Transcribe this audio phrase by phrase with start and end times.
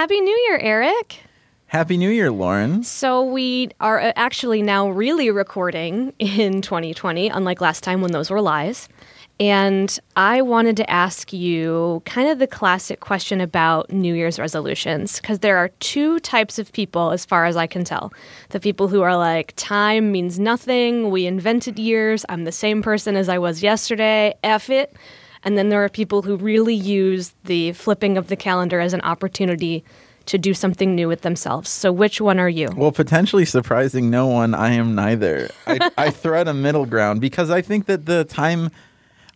[0.00, 1.24] Happy New Year, Eric.
[1.66, 2.82] Happy New Year, Lauren.
[2.82, 8.30] So, we are uh, actually now really recording in 2020, unlike last time when those
[8.30, 8.88] were lies.
[9.38, 15.20] And I wanted to ask you kind of the classic question about New Year's resolutions,
[15.20, 18.10] because there are two types of people, as far as I can tell.
[18.48, 23.16] The people who are like, time means nothing, we invented years, I'm the same person
[23.16, 24.96] as I was yesterday, F it.
[25.42, 29.00] And then there are people who really use the flipping of the calendar as an
[29.02, 29.84] opportunity
[30.26, 31.70] to do something new with themselves.
[31.70, 32.70] So, which one are you?
[32.76, 35.50] Well, potentially surprising no one, I am neither.
[35.66, 38.70] I, I thread a middle ground because I think that the time.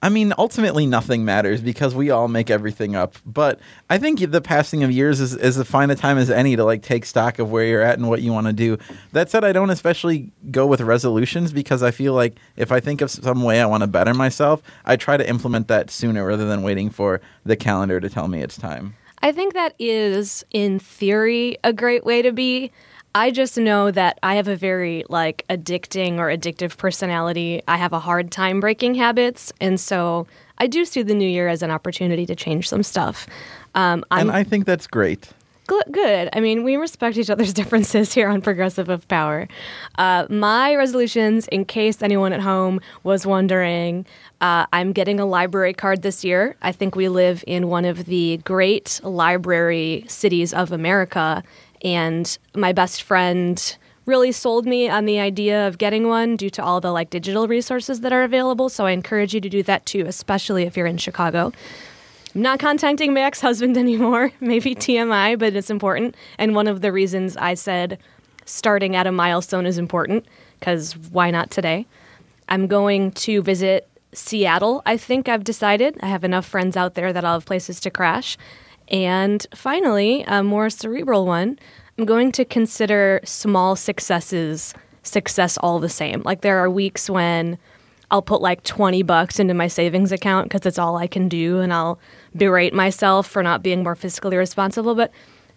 [0.05, 3.17] I mean, ultimately, nothing matters because we all make everything up.
[3.25, 3.59] But
[3.89, 6.83] I think the passing of years is, as fine a time as any to like
[6.83, 8.77] take stock of where you're at and what you want to do.
[9.13, 13.01] That said, I don't especially go with resolutions because I feel like if I think
[13.01, 16.47] of some way I want to better myself, I try to implement that sooner rather
[16.47, 18.97] than waiting for the calendar to tell me it's time.
[19.23, 22.73] I think that is, in theory, a great way to be.
[23.15, 27.63] I just know that I have a very like addicting or addictive personality.
[27.69, 30.27] I have a hard time breaking habits, and so
[30.59, 33.27] I do see the new year as an opportunity to change some stuff.
[33.75, 35.31] Um, And I think that's great.
[35.69, 36.29] Gl- good.
[36.33, 39.49] I mean, we respect each other's differences here on Progressive of Power.
[39.97, 44.05] Uh, my resolutions, in case anyone at home was wondering,
[44.41, 46.57] uh, I'm getting a library card this year.
[46.63, 51.43] I think we live in one of the great library cities of America,
[51.85, 56.63] and my best friend really sold me on the idea of getting one due to
[56.63, 58.69] all the like digital resources that are available.
[58.69, 61.53] So I encourage you to do that too, especially if you're in Chicago.
[62.35, 64.33] I'm not contacting my ex husband anymore.
[64.41, 66.17] Maybe TMI, but it's important.
[66.39, 67.99] And one of the reasons I said
[68.45, 70.27] starting at a milestone is important,
[70.59, 71.87] because why not today?
[72.49, 75.97] I'm going to visit Seattle, I think I've decided.
[76.01, 78.37] I have enough friends out there that I'll have places to crash.
[78.89, 81.59] And finally, a more cerebral one,
[81.99, 86.23] I'm going to consider small successes success all the same.
[86.25, 87.59] Like there are weeks when
[88.11, 91.61] I'll put like 20 bucks into my savings account because it's all I can do
[91.61, 91.99] and I'll
[92.37, 95.11] berate myself for not being more fiscally responsible, but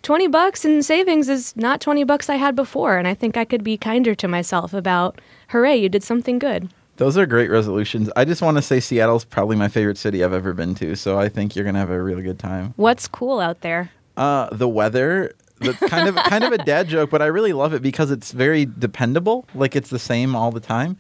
[0.04, 3.46] 20 bucks in savings is not 20 bucks I had before and I think I
[3.46, 5.20] could be kinder to myself about
[5.50, 6.70] hooray, you did something good.
[6.98, 8.10] Those are great resolutions.
[8.16, 11.20] I just want to say Seattle's probably my favorite city I've ever been to, so
[11.20, 12.74] I think you're gonna have a really good time.
[12.76, 13.92] What's cool out there?
[14.16, 17.74] Uh, the weather, that's kind of kind of a dad joke, but I really love
[17.74, 19.48] it because it's very dependable.
[19.54, 20.98] Like it's the same all the time.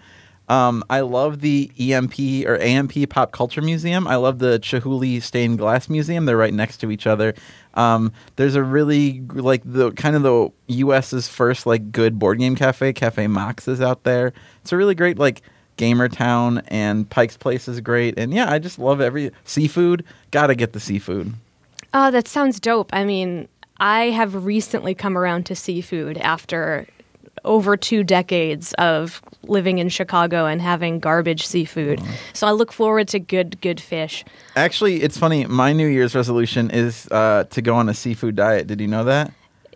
[0.49, 4.07] Um, I love the EMP or AMP Pop Culture Museum.
[4.07, 6.25] I love the Chihuly Stained Glass Museum.
[6.25, 7.33] They're right next to each other.
[7.73, 12.55] Um, there's a really like the kind of the U.S.'s first like good board game
[12.55, 14.31] cafe, Cafe Mox, is out there.
[14.61, 15.41] It's a really great like
[15.77, 18.17] gamer town, and Pike's Place is great.
[18.17, 20.03] And yeah, I just love every seafood.
[20.31, 21.33] Got to get the seafood.
[21.93, 22.89] Oh, that sounds dope.
[22.93, 23.47] I mean,
[23.79, 26.87] I have recently come around to seafood after
[27.45, 32.01] over two decades of living in Chicago and having garbage seafood.
[32.33, 34.25] So I look forward to good, good fish.
[34.55, 35.45] Actually, it's funny.
[35.45, 38.67] My New Year's resolution is uh, to go on a seafood diet.
[38.67, 39.31] Did you know that?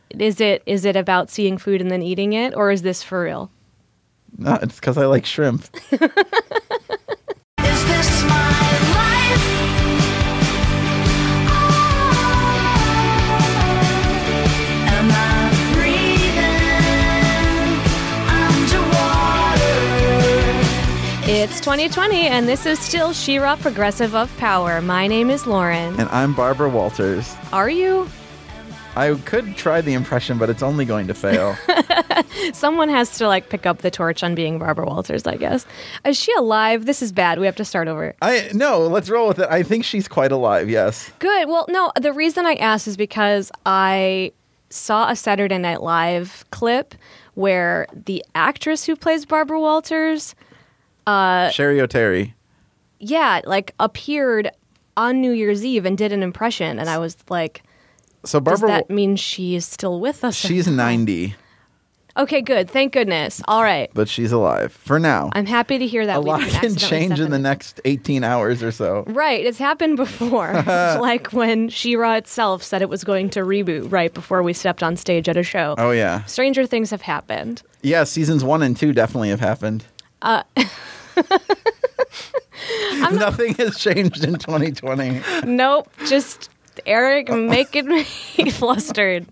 [0.10, 3.24] Is it is it about seeing food and then eating it, or is this for
[3.24, 3.50] real?
[4.38, 5.62] No, it's because I like shrimp.
[5.92, 6.02] Is
[7.86, 9.44] this my life?
[11.48, 12.12] Oh,
[14.88, 16.72] am I breathing
[21.22, 21.32] underwater?
[21.32, 24.82] It's 2020, and this is still She-Ra Progressive of Power.
[24.82, 26.00] My name is Lauren.
[26.00, 27.36] And I'm Barbara Walters.
[27.54, 28.08] Are you?
[28.96, 31.56] I could try the impression, but it's only going to fail.
[32.54, 35.66] Someone has to like pick up the torch on being Barbara Walters, I guess.
[36.06, 36.86] Is she alive?
[36.86, 37.40] This is bad.
[37.40, 38.14] We have to start over.
[38.22, 39.48] I no, let's roll with it.
[39.50, 40.70] I think she's quite alive.
[40.70, 41.12] Yes.
[41.20, 41.48] Good.
[41.48, 44.34] Well, no, the reason I asked is because I
[44.70, 46.94] saw a Saturday Night Live clip
[47.36, 50.36] where the actress who plays Barbara Walters,
[51.08, 52.34] uh, Cheri Oteri.
[53.00, 54.52] yeah, like appeared
[54.98, 57.64] on New Year's Eve and did an impression, and I was like,
[58.24, 60.36] So Barbara, does that mean she's still with us?
[60.36, 61.36] she's 90,
[62.18, 62.42] okay.
[62.42, 62.70] Good.
[62.70, 63.42] Thank goodness.
[63.48, 63.90] All right.
[63.94, 65.30] but she's alive for now.
[65.34, 66.18] I'm happy to hear that.
[66.18, 69.04] a lot can change in the next 18 hours or so.
[69.08, 70.54] Right, it's happened before.
[70.66, 74.98] like when She-Ra itself said it was going to reboot right before we stepped on
[74.98, 75.74] stage at a show.
[75.78, 77.64] Oh yeah, Stranger things have happened.
[77.82, 78.04] yeah.
[78.04, 79.86] Seasons one and two definitely have happened.
[80.22, 80.44] Uh,
[83.12, 85.22] Nothing has changed in 2020.
[85.46, 86.50] Nope, just
[86.86, 88.04] Eric making me
[88.52, 89.26] flustered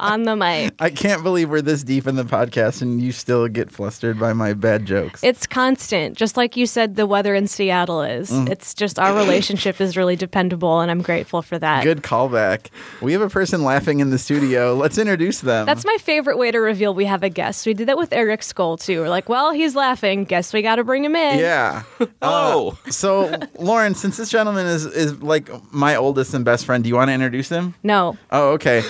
[0.00, 0.74] on the mic.
[0.78, 4.32] I can't believe we're this deep in the podcast and you still get flustered by
[4.32, 5.22] my bad jokes.
[5.22, 8.30] It's constant, just like you said the weather in Seattle is.
[8.30, 8.48] Mm.
[8.50, 11.84] It's just our relationship is really dependable, and I'm grateful for that.
[11.84, 12.66] Good callback.
[13.00, 14.74] We have a person laughing in the studio.
[14.74, 15.66] Let's introduce them.
[15.66, 17.66] That's my favorite way to reveal we have a guest.
[17.66, 19.00] We did that with Eric Skull too.
[19.00, 20.24] We're like, well, he's laughing.
[20.24, 21.38] Guess we got to bring him in.
[21.38, 21.82] yeah.
[22.22, 26.88] Oh, So, Lauren, since this gentleman is is like my oldest and best friend, do
[26.88, 27.74] you want to introduce him?
[27.82, 28.16] No.
[28.30, 28.82] Oh, okay.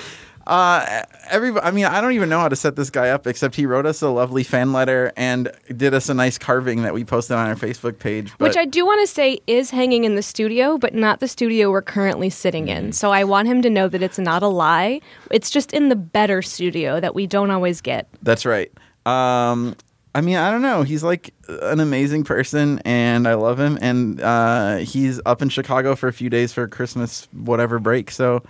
[0.44, 3.54] Uh, every, I mean, I don't even know how to set this guy up, except
[3.54, 7.04] he wrote us a lovely fan letter and did us a nice carving that we
[7.04, 8.30] posted on our Facebook page.
[8.38, 11.70] Which I do want to say is hanging in the studio, but not the studio
[11.70, 12.86] we're currently sitting Mm-hmm.
[12.86, 12.92] in.
[12.92, 15.00] So I want him to know that it's not a lie.
[15.30, 18.08] It's just in the better studio that we don't always get.
[18.22, 18.70] That's right.
[19.06, 19.76] Um,
[20.14, 20.82] I mean, I don't know.
[20.82, 23.78] He's like an amazing person, and I love him.
[23.80, 28.10] And uh, he's up in Chicago for a few days for Christmas, whatever break.
[28.10, 28.42] So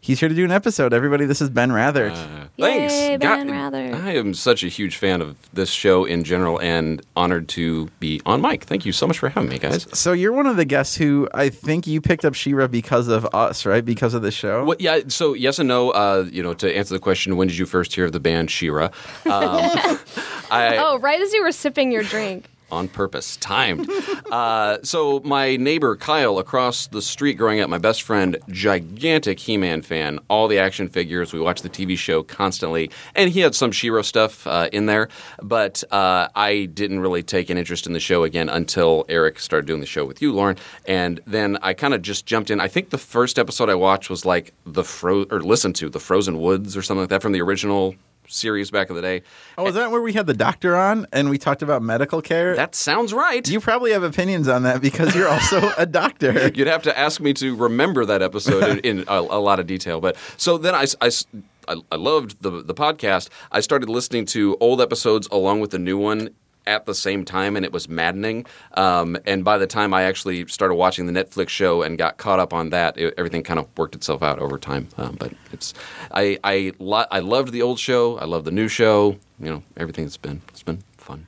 [0.00, 0.92] he's here to do an episode.
[0.92, 2.12] Everybody, this is Ben Rathert.
[2.12, 3.20] Uh, Yay, thanks.
[3.24, 3.94] Ben Rathert.
[4.00, 8.20] I am such a huge fan of this show in general and honored to be
[8.24, 8.62] on mic.
[8.64, 9.88] Thank you so much for having me, guys.
[9.98, 13.26] so you're one of the guests who I think you picked up She-Ra because of
[13.34, 13.84] us, right?
[13.84, 14.64] Because of the show.
[14.64, 15.90] What, yeah, so yes and no.
[15.90, 18.52] Uh, you know, to answer the question, when did you first hear of the band
[18.52, 18.90] She-Ra?
[19.28, 19.98] Um,
[20.52, 22.48] I, Oh, right as you were sipping your drink.
[22.72, 23.86] on purpose, timed.
[24.30, 29.82] uh, so my neighbor Kyle across the street, growing up, my best friend, gigantic He-Man
[29.82, 30.18] fan.
[30.28, 31.34] All the action figures.
[31.34, 35.08] We watched the TV show constantly, and he had some She-Ra stuff uh, in there.
[35.42, 39.66] But uh, I didn't really take an interest in the show again until Eric started
[39.66, 40.56] doing the show with you, Lauren,
[40.86, 42.58] and then I kind of just jumped in.
[42.58, 46.00] I think the first episode I watched was like the fro or listened to the
[46.00, 47.96] Frozen Woods or something like that from the original
[48.28, 49.22] series back in the day.
[49.58, 52.54] oh, was that where we had the doctor on and we talked about medical care?
[52.56, 53.46] That sounds right.
[53.48, 56.50] you probably have opinions on that because you're also a doctor.
[56.54, 59.66] You'd have to ask me to remember that episode in, in a, a lot of
[59.66, 60.00] detail.
[60.00, 63.28] But so then I, I, I- I loved the, the podcast.
[63.52, 66.30] I started listening to old episodes along with the new one
[66.66, 68.46] at the same time, and it was maddening.
[68.74, 72.38] Um, and by the time I actually started watching the Netflix show and got caught
[72.38, 74.88] up on that, it, everything kind of worked itself out over time.
[74.96, 75.74] Um, but it's
[76.10, 78.18] I I, lo- I loved the old show.
[78.18, 79.18] I love the new show.
[79.40, 81.26] You know, everything's been it's been fun.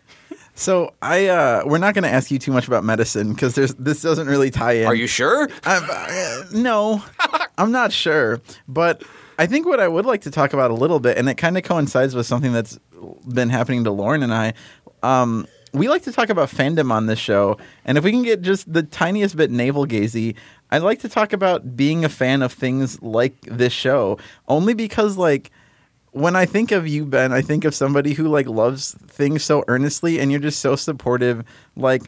[0.56, 3.74] So I, uh, we're not going to ask you too much about medicine because there's
[3.74, 4.86] this doesn't really tie in.
[4.86, 5.48] Are you sure?
[5.64, 7.02] Uh, no,
[7.58, 8.40] I'm not sure.
[8.68, 9.02] But
[9.38, 11.58] I think what I would like to talk about a little bit, and it kind
[11.58, 12.78] of coincides with something that's
[13.28, 14.54] been happening to Lauren and I.
[15.04, 18.42] Um, we like to talk about fandom on this show, and if we can get
[18.42, 20.36] just the tiniest bit navel gazy,
[20.70, 24.18] I'd like to talk about being a fan of things like this show,
[24.48, 25.50] only because like
[26.12, 29.64] when I think of you, Ben, I think of somebody who like loves things so
[29.68, 31.44] earnestly, and you're just so supportive.
[31.76, 32.04] Like,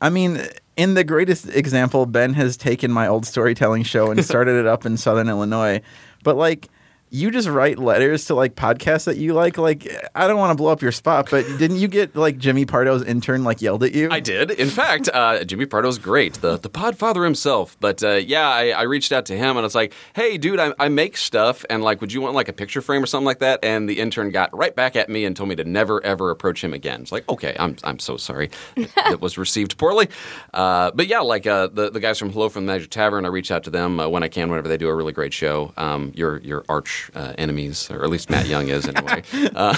[0.00, 0.40] I mean,
[0.76, 4.84] in the greatest example, Ben has taken my old storytelling show and started it up
[4.84, 5.80] in Southern Illinois.
[6.22, 6.68] But like,
[7.10, 9.58] you just write letters to like podcasts that you like.
[9.58, 12.66] Like, I don't want to blow up your spot, but didn't you get like Jimmy
[12.66, 14.08] Pardo's intern like yelled at you?
[14.10, 14.50] I did.
[14.50, 17.76] In fact, uh, Jimmy Pardo's great, the the Podfather himself.
[17.80, 20.74] But uh, yeah, I, I reached out to him and it's like, hey, dude, I,
[20.78, 23.38] I make stuff, and like, would you want like a picture frame or something like
[23.38, 23.60] that?
[23.62, 26.62] And the intern got right back at me and told me to never ever approach
[26.62, 27.02] him again.
[27.02, 28.50] It's like, okay, I'm I'm so sorry.
[28.76, 30.08] it was received poorly.
[30.52, 33.28] Uh, but yeah, like uh, the the guys from Hello from the Magic Tavern, I
[33.28, 35.72] reach out to them uh, when I can, whenever they do a really great show.
[35.76, 39.22] Um, your your arch uh, enemies, or at least Matt Young is anyway.
[39.54, 39.74] Uh,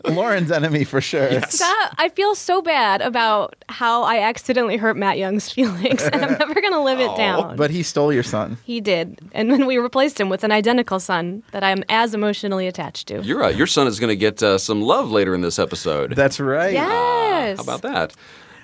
[0.04, 1.40] Lauren's enemy for sure.
[1.42, 1.94] Stop.
[1.98, 6.54] I feel so bad about how I accidentally hurt Matt Young's feelings, and I'm never
[6.60, 7.56] going to live it down.
[7.56, 8.58] But he stole your son.
[8.64, 9.18] he did.
[9.32, 13.22] And then we replaced him with an identical son that I'm as emotionally attached to.
[13.22, 13.54] You're right.
[13.56, 16.14] your son is going to get uh, some love later in this episode.
[16.14, 16.72] That's right.
[16.72, 17.56] yes.
[17.58, 18.14] How about that?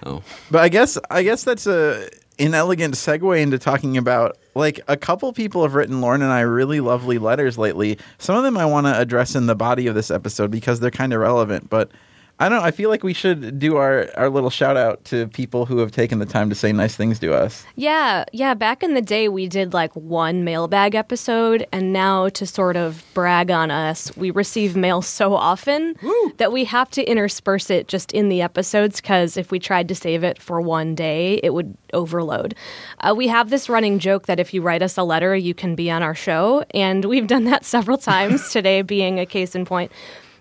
[0.06, 2.08] Oh, But I guess I guess that's a
[2.40, 6.80] inelegant segue into talking about like a couple people have written Lauren and I really
[6.80, 7.98] lovely letters lately.
[8.18, 10.90] Some of them I want to address in the body of this episode because they're
[10.90, 11.90] kind of relevant, but
[12.40, 12.64] I don't know.
[12.64, 15.92] I feel like we should do our, our little shout out to people who have
[15.92, 17.66] taken the time to say nice things to us.
[17.76, 18.54] Yeah, yeah.
[18.54, 23.04] Back in the day, we did like one mailbag episode, and now to sort of
[23.12, 25.96] brag on us, we receive mail so often
[26.38, 29.94] that we have to intersperse it just in the episodes because if we tried to
[29.94, 32.54] save it for one day, it would overload.
[33.00, 35.74] Uh, we have this running joke that if you write us a letter, you can
[35.74, 39.66] be on our show, and we've done that several times, today being a case in
[39.66, 39.92] point.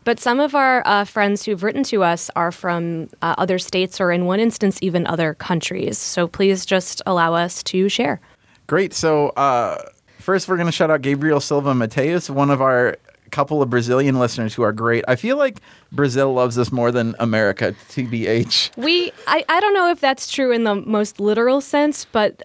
[0.10, 4.02] But some of our uh, friends who've written to us are from uh, other states
[4.02, 6.00] or, in one instance, even other countries.
[6.00, 8.20] So please just allow us to share.
[8.66, 8.96] Great.
[8.96, 9.78] So uh,
[10.18, 12.98] first, we're going to shout out Gabriel Silva Mateus, one of our
[13.30, 15.06] couple of Brazilian listeners who are great.
[15.08, 15.60] I feel like
[15.92, 18.78] Brazil loves us more than America, TBH.
[18.78, 22.42] We, I, I don't know if that's true in the most literal sense, but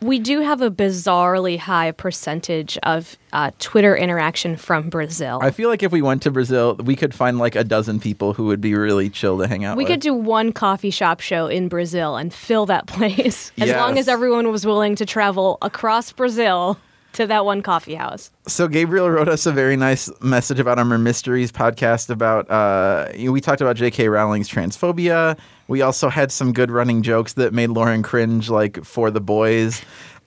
[0.00, 5.38] we do have a bizarrely high percentage of uh, Twitter interaction from Brazil.
[5.42, 8.32] I feel like if we went to Brazil, we could find like a dozen people
[8.32, 9.92] who would be really chill to hang out we with.
[9.92, 14.08] could do one coffee shop show in Brazil and fill that place as long as
[14.08, 16.78] everyone was willing to travel across Brazil
[17.14, 18.30] to that one coffee house.
[18.46, 23.26] So Gabriel wrote us a very nice message about our Mysteries podcast about uh you
[23.26, 24.08] know, we talked about J.K.
[24.08, 25.38] Rowling's transphobia.
[25.68, 29.80] We also had some good running jokes that made Lauren cringe like for the boys.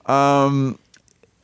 [0.06, 0.78] Um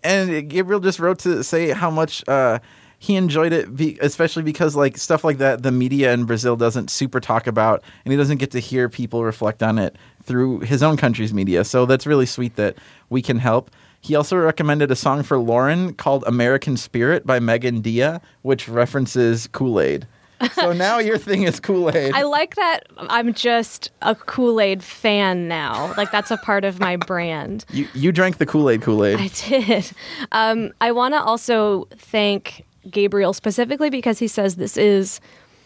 [0.03, 2.61] and Gabriel just wrote to say how much uh
[3.01, 6.91] he enjoyed it, be, especially because like stuff like that, the media in Brazil doesn't
[6.91, 10.83] super talk about, and he doesn't get to hear people reflect on it through his
[10.83, 11.65] own country's media.
[11.65, 12.77] So that's really sweet that
[13.09, 13.71] we can help.
[14.01, 19.47] He also recommended a song for Lauren called "American Spirit" by Megan Dia, which references
[19.49, 20.07] Kool Aid.
[20.53, 22.15] So now your thing is Kool Aid.
[22.15, 25.95] I like that I'm just a Kool Aid fan now.
[25.97, 27.65] Like that's a part of my brand.
[27.73, 29.19] You you drank the Kool Aid Kool Aid.
[29.21, 29.93] I did.
[30.33, 35.21] Um, I want to also thank Gabriel specifically because he says this is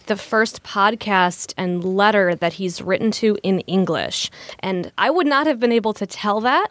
[0.06, 4.30] the first podcast and letter that he's written to in English.
[4.60, 6.68] And I would not have been able to tell that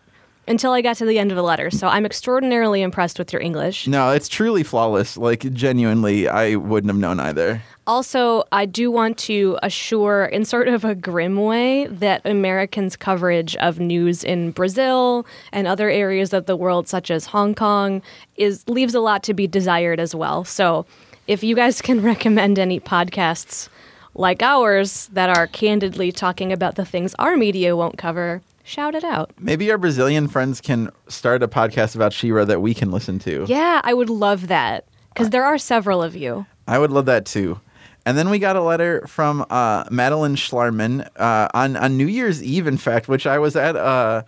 [0.47, 1.69] until I got to the end of the letter.
[1.69, 3.87] So I'm extraordinarily impressed with your English.
[3.87, 5.17] No, it's truly flawless.
[5.17, 7.61] Like genuinely, I wouldn't have known either.
[7.91, 13.53] Also, I do want to assure, in sort of a grim way, that Americans' coverage
[13.57, 18.01] of news in Brazil and other areas of the world, such as Hong Kong,
[18.37, 20.45] is leaves a lot to be desired as well.
[20.45, 20.85] So,
[21.27, 23.67] if you guys can recommend any podcasts
[24.13, 29.03] like ours that are candidly talking about the things our media won't cover, shout it
[29.03, 29.31] out.
[29.37, 33.43] Maybe our Brazilian friends can start a podcast about She-Ra that we can listen to.
[33.49, 36.45] Yeah, I would love that because there are several of you.
[36.69, 37.59] I would love that too.
[38.05, 42.41] And then we got a letter from uh, Madeline Schlarman uh, on on New Year's
[42.41, 43.75] Eve, in fact, which I was at.
[43.75, 44.23] Uh,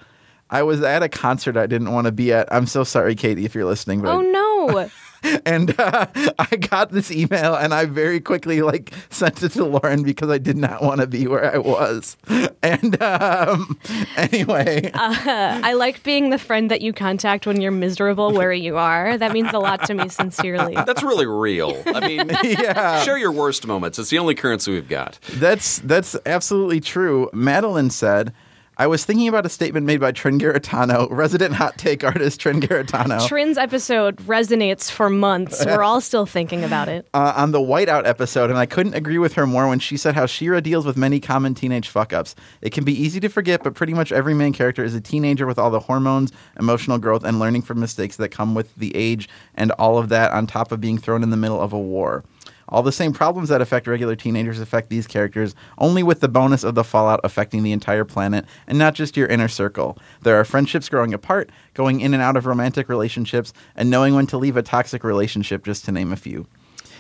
[0.50, 2.52] I was at a concert I didn't want to be at.
[2.54, 4.02] I'm so sorry, Katie, if you're listening.
[4.02, 4.90] But Oh no.
[5.46, 6.08] and uh,
[6.40, 10.38] I got this email, and I very quickly like sent it to Lauren because I
[10.38, 12.18] did not want to be where I was.
[12.62, 13.78] And um,
[14.16, 19.18] anyway, I like being the friend that you contact when you're miserable where you are.
[19.18, 20.76] That means a lot to me, sincerely.
[20.76, 21.82] That's really real.
[21.88, 23.02] I mean, yeah.
[23.04, 24.00] share your worst moments.
[24.00, 25.20] It's the only currency we've got.
[25.34, 27.30] That's that's absolutely true.
[27.34, 28.34] Madeline said,
[28.78, 32.60] "I was thinking about a statement made by Trin Garritano, resident hot take artist Trin
[32.60, 35.66] Garritano, Trin's episode resonates for months.
[35.66, 37.08] We're all still thinking about it.
[37.14, 40.16] uh, on the Whiteout episode, and I couldn't agree with her more when she said
[40.16, 42.36] how She-Ra deals with many common teenage fuck ups.
[42.62, 45.46] It can be easy to forget, but pretty much every main character is a teenager
[45.46, 49.30] with all the hormones, emotional growth, and learning from mistakes that come with the age,
[49.56, 52.24] and all of that on top of being thrown in the middle of a war."
[52.70, 56.64] All the same problems that affect regular teenagers affect these characters, only with the bonus
[56.64, 59.98] of the fallout affecting the entire planet and not just your inner circle.
[60.22, 64.28] There are friendships growing apart, going in and out of romantic relationships, and knowing when
[64.28, 66.48] to leave a toxic relationship, just to name a few.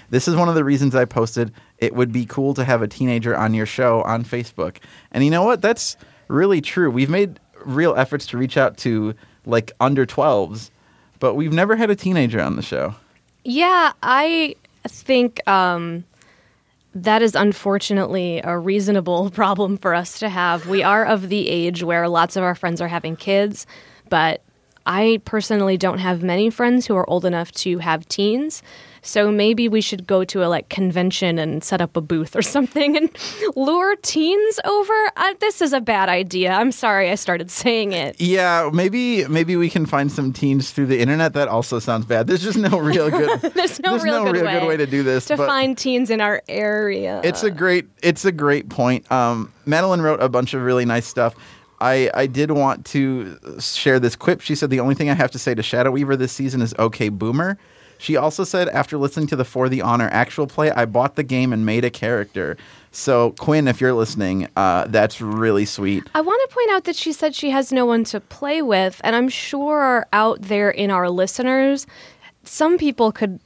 [0.09, 2.87] This is one of the reasons I posted it would be cool to have a
[2.87, 4.77] teenager on your show on Facebook.
[5.11, 5.61] And you know what?
[5.61, 6.91] That's really true.
[6.91, 9.15] We've made real efforts to reach out to
[9.45, 10.69] like under 12s,
[11.19, 12.95] but we've never had a teenager on the show.
[13.43, 14.55] Yeah, I
[14.87, 16.03] think um,
[16.95, 20.67] that is unfortunately a reasonable problem for us to have.
[20.67, 23.65] We are of the age where lots of our friends are having kids,
[24.09, 24.41] but
[24.85, 28.61] I personally don't have many friends who are old enough to have teens.
[29.05, 32.41] So maybe we should go to a like convention and set up a booth or
[32.55, 33.09] something and
[33.55, 35.11] lure teens over.
[35.17, 36.51] Uh, this is a bad idea.
[36.51, 38.19] I'm sorry I started saying it.
[38.19, 41.33] Yeah, maybe maybe we can find some teens through the internet.
[41.33, 42.27] That also sounds bad.
[42.27, 43.41] There's just no real good.
[43.53, 45.25] There's no real, good, way way to do this.
[45.25, 47.19] to find teens in our area.
[47.23, 49.11] It's a great it's a great point.
[49.11, 51.35] Um, Madeline wrote a bunch of really nice stuff.
[51.83, 54.39] I, I did want to share this quip.
[54.39, 56.73] She said the only thing I have to say to Shadow Weaver this season is
[56.79, 57.57] okay boomer.
[57.97, 61.23] She also said after listening to the For the Honor actual play, I bought the
[61.23, 62.57] game and made a character.
[62.91, 66.03] So Quinn, if you're listening, uh, that's really sweet.
[66.15, 69.01] I want to point out that she said she has no one to play with,
[69.03, 71.85] and I'm sure out there in our listeners,
[72.43, 73.39] some people could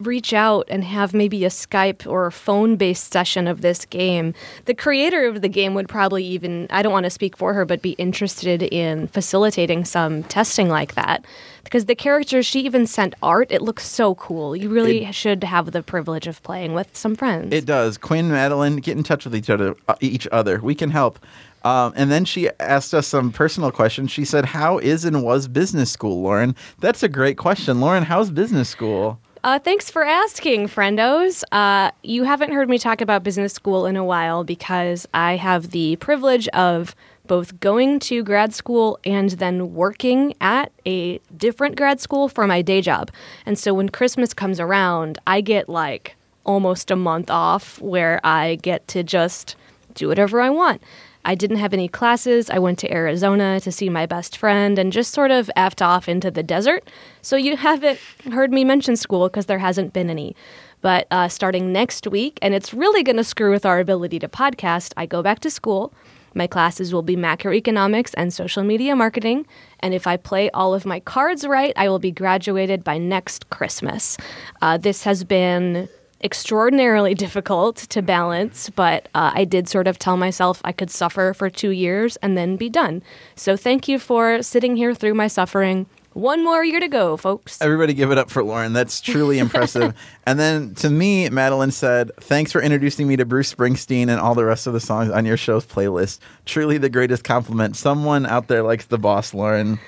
[0.00, 4.34] reach out and have maybe a Skype or phone based session of this game.
[4.64, 7.64] The creator of the game would probably even, I don't want to speak for her,
[7.64, 11.24] but be interested in facilitating some testing like that.
[11.64, 13.52] Because the characters, she even sent art.
[13.52, 14.56] It looks so cool.
[14.56, 17.52] You really should have the privilege of playing with some friends.
[17.52, 17.98] It does.
[17.98, 19.76] Quinn, Madeline, get in touch with each other.
[19.86, 21.18] Uh, each other, we can help.
[21.64, 24.10] Um, and then she asked us some personal questions.
[24.10, 28.04] She said, "How is and was business school, Lauren?" That's a great question, Lauren.
[28.04, 29.20] How's business school?
[29.44, 31.44] Uh, thanks for asking, friendos.
[31.52, 35.70] Uh, you haven't heard me talk about business school in a while because I have
[35.70, 36.94] the privilege of
[37.26, 42.62] both going to grad school and then working at a different grad school for my
[42.62, 43.12] day job.
[43.46, 48.56] And so when Christmas comes around, I get like almost a month off where I
[48.56, 49.54] get to just
[49.94, 50.82] do whatever I want.
[51.28, 52.48] I didn't have any classes.
[52.48, 56.08] I went to Arizona to see my best friend and just sort of effed off
[56.08, 56.88] into the desert.
[57.20, 58.00] So you haven't
[58.32, 60.34] heard me mention school because there hasn't been any.
[60.80, 64.28] But uh, starting next week, and it's really going to screw with our ability to
[64.28, 65.92] podcast, I go back to school.
[66.32, 69.46] My classes will be macroeconomics and social media marketing.
[69.80, 73.50] And if I play all of my cards right, I will be graduated by next
[73.50, 74.16] Christmas.
[74.62, 75.90] Uh, this has been
[76.20, 81.32] extraordinarily difficult to balance, but uh, I did sort of tell myself I could suffer
[81.34, 83.02] for two years and then be done.
[83.36, 85.86] So thank you for sitting here through my suffering.
[86.14, 87.62] One more year to go, folks.
[87.62, 88.72] Everybody give it up for Lauren.
[88.72, 89.94] That's truly impressive.
[90.26, 94.34] and then to me, Madeline said, Thanks for introducing me to Bruce Springsteen and all
[94.34, 96.18] the rest of the songs on your show's playlist.
[96.44, 97.76] Truly the greatest compliment.
[97.76, 99.78] Someone out there likes the boss, Lauren.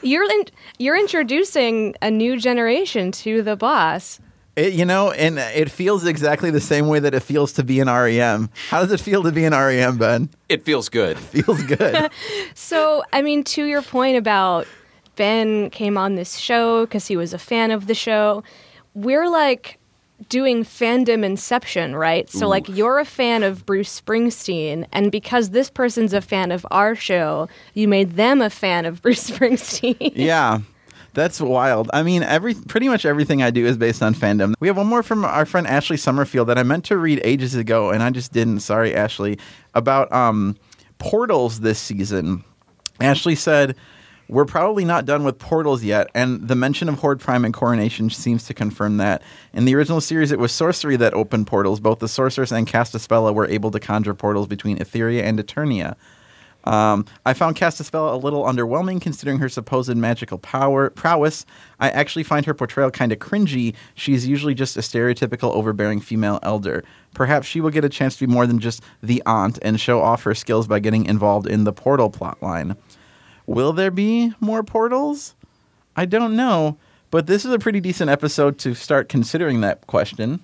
[0.00, 0.44] You're in,
[0.78, 4.20] you're introducing a new generation to the boss.
[4.56, 7.80] It, you know, and it feels exactly the same way that it feels to be
[7.80, 8.50] an REM.
[8.68, 10.30] How does it feel to be an REM, Ben?
[10.48, 11.18] It feels good.
[11.34, 12.10] Feels good.
[12.54, 14.66] So, I mean, to your point about
[15.16, 18.44] Ben came on this show because he was a fan of the show,
[18.94, 19.78] we're like
[20.28, 22.30] doing fandom inception, right?
[22.30, 26.64] So, like, you're a fan of Bruce Springsteen, and because this person's a fan of
[26.70, 30.12] our show, you made them a fan of Bruce Springsteen.
[30.14, 30.60] yeah.
[31.14, 31.88] That's wild.
[31.92, 34.54] I mean, every pretty much everything I do is based on fandom.
[34.58, 37.54] We have one more from our friend Ashley Summerfield that I meant to read ages
[37.54, 38.60] ago, and I just didn't.
[38.60, 39.38] Sorry, Ashley.
[39.74, 40.56] About um,
[40.98, 42.42] portals this season.
[43.00, 43.76] Ashley said,
[44.28, 48.10] "We're probably not done with portals yet, and the mention of Horde Prime and Coronation
[48.10, 49.22] seems to confirm that.
[49.52, 51.78] In the original series, it was sorcery that opened portals.
[51.78, 55.94] Both the sorceress and Castaspella were able to conjure portals between Etheria and Eternia."
[56.64, 61.44] Um, I found Castaspella a little underwhelming considering her supposed magical power prowess.
[61.78, 63.74] I actually find her portrayal kind of cringy.
[63.94, 66.82] She's usually just a stereotypical overbearing female elder.
[67.14, 70.00] Perhaps she will get a chance to be more than just the aunt and show
[70.00, 72.76] off her skills by getting involved in the portal plotline.
[73.46, 75.34] Will there be more portals?
[75.96, 76.78] I don't know,
[77.10, 80.40] but this is a pretty decent episode to start considering that question.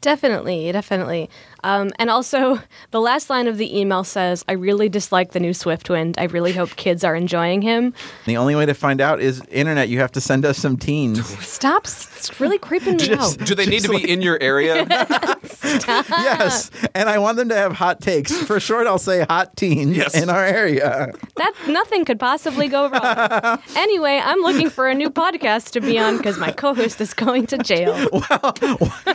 [0.00, 1.30] Definitely, definitely.
[1.64, 2.60] Um, and also,
[2.92, 6.14] the last line of the email says, I really dislike the new Swiftwind.
[6.18, 7.92] I really hope kids are enjoying him.
[8.26, 9.88] The only way to find out is internet.
[9.88, 11.26] You have to send us some teens.
[11.44, 11.84] Stop.
[11.86, 13.46] It's really creeping me Just- out.
[13.46, 14.86] Do they need to be in your area?
[15.74, 18.32] yes, and I want them to have hot takes.
[18.44, 20.14] For short, I'll say hot teens Yes.
[20.20, 21.12] in our area.
[21.36, 23.58] That nothing could possibly go wrong.
[23.76, 27.46] anyway, I'm looking for a new podcast to be on because my co-host is going
[27.48, 27.92] to jail.
[28.12, 28.54] Well,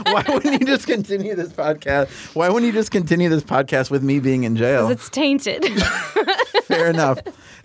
[0.04, 2.36] Why wouldn't you just continue this podcast?
[2.40, 4.88] Why wouldn't you just continue this podcast with me being in jail?
[4.88, 5.66] It's tainted.
[6.64, 7.20] Fair enough.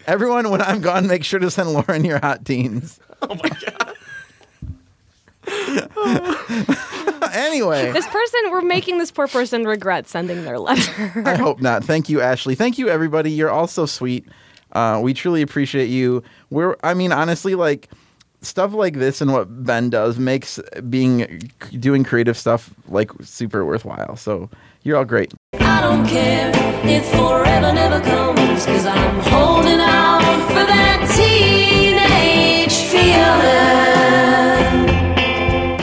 [0.09, 2.99] Everyone, when I'm gone, make sure to send Lauren your hot teens.
[3.23, 3.95] Oh my god.
[7.33, 11.23] anyway, this person, we're making this poor person regret sending their letter.
[11.25, 11.85] I hope not.
[11.85, 12.57] Thank you, Ashley.
[12.57, 13.31] Thank you, everybody.
[13.31, 14.27] You're all so sweet.
[14.73, 16.25] Uh, we truly appreciate you.
[16.51, 17.91] We're, I mean, honestly, like
[18.45, 24.17] stuff like this and what Ben does makes being doing creative stuff like super worthwhile.
[24.17, 24.51] So
[24.83, 25.33] you're all great.
[25.55, 26.53] I don't care
[26.85, 33.85] if forever never comes, cause I'm holding out for that teenage feeling.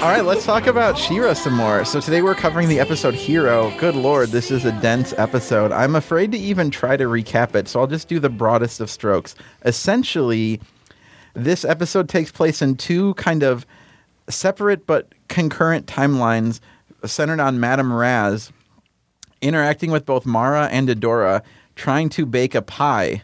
[0.01, 1.85] All right, let's talk about She-Ra some more.
[1.85, 3.71] So today we're covering the episode Hero.
[3.77, 5.71] Good lord, this is a dense episode.
[5.71, 8.89] I'm afraid to even try to recap it, so I'll just do the broadest of
[8.89, 9.35] strokes.
[9.63, 10.59] Essentially,
[11.33, 13.65] this episode takes place in two kind of
[14.29, 16.59] separate but concurrent timelines
[17.05, 18.51] centered on Madame Raz
[19.41, 21.41] interacting with both Mara and Adora,
[21.75, 23.23] trying to bake a pie.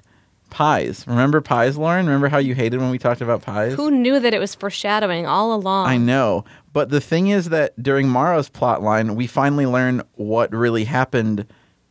[0.50, 1.06] Pies.
[1.08, 2.06] Remember pies, Lauren?
[2.06, 3.74] Remember how you hated when we talked about pies?
[3.74, 5.88] Who knew that it was foreshadowing all along?
[5.88, 6.46] I know.
[6.72, 11.46] But the thing is that during Mara's plot line, we finally learn what really happened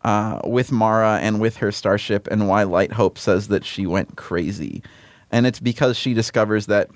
[0.05, 4.17] uh, with Mara and with her starship and why Light Hope says that she went
[4.17, 4.83] crazy.
[5.31, 6.89] And it's because she discovers that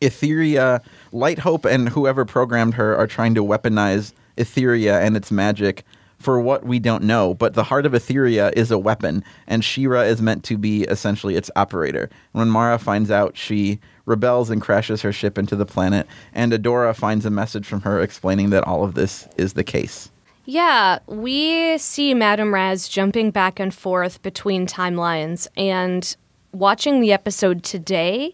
[0.00, 5.84] Etheria, Light Hope, and whoever programmed her are trying to weaponize Etheria and its magic
[6.18, 7.34] for what we don't know.
[7.34, 11.36] But the heart of Etheria is a weapon, and She-Ra is meant to be essentially
[11.36, 12.08] its operator.
[12.32, 16.94] When Mara finds out, she rebels and crashes her ship into the planet, and Adora
[16.94, 20.10] finds a message from her explaining that all of this is the case.
[20.44, 26.16] Yeah, we see Madame Raz jumping back and forth between timelines, and
[26.52, 28.32] watching the episode today,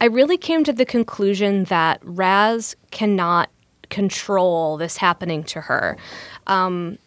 [0.00, 3.50] I really came to the conclusion that Raz cannot
[3.90, 5.96] control this happening to her.
[6.46, 6.98] Um,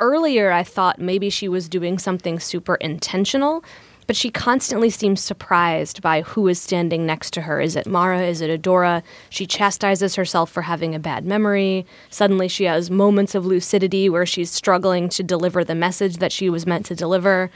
[0.00, 3.64] earlier I thought maybe she was doing something super intentional,
[4.06, 7.60] but she constantly seems surprised by who is standing next to her.
[7.60, 8.22] Is it Mara?
[8.22, 9.02] Is it Adora?
[9.28, 11.84] She chastises herself for having a bad memory.
[12.08, 16.48] Suddenly she has moments of lucidity where she's struggling to deliver the message that she
[16.48, 17.50] was meant to deliver.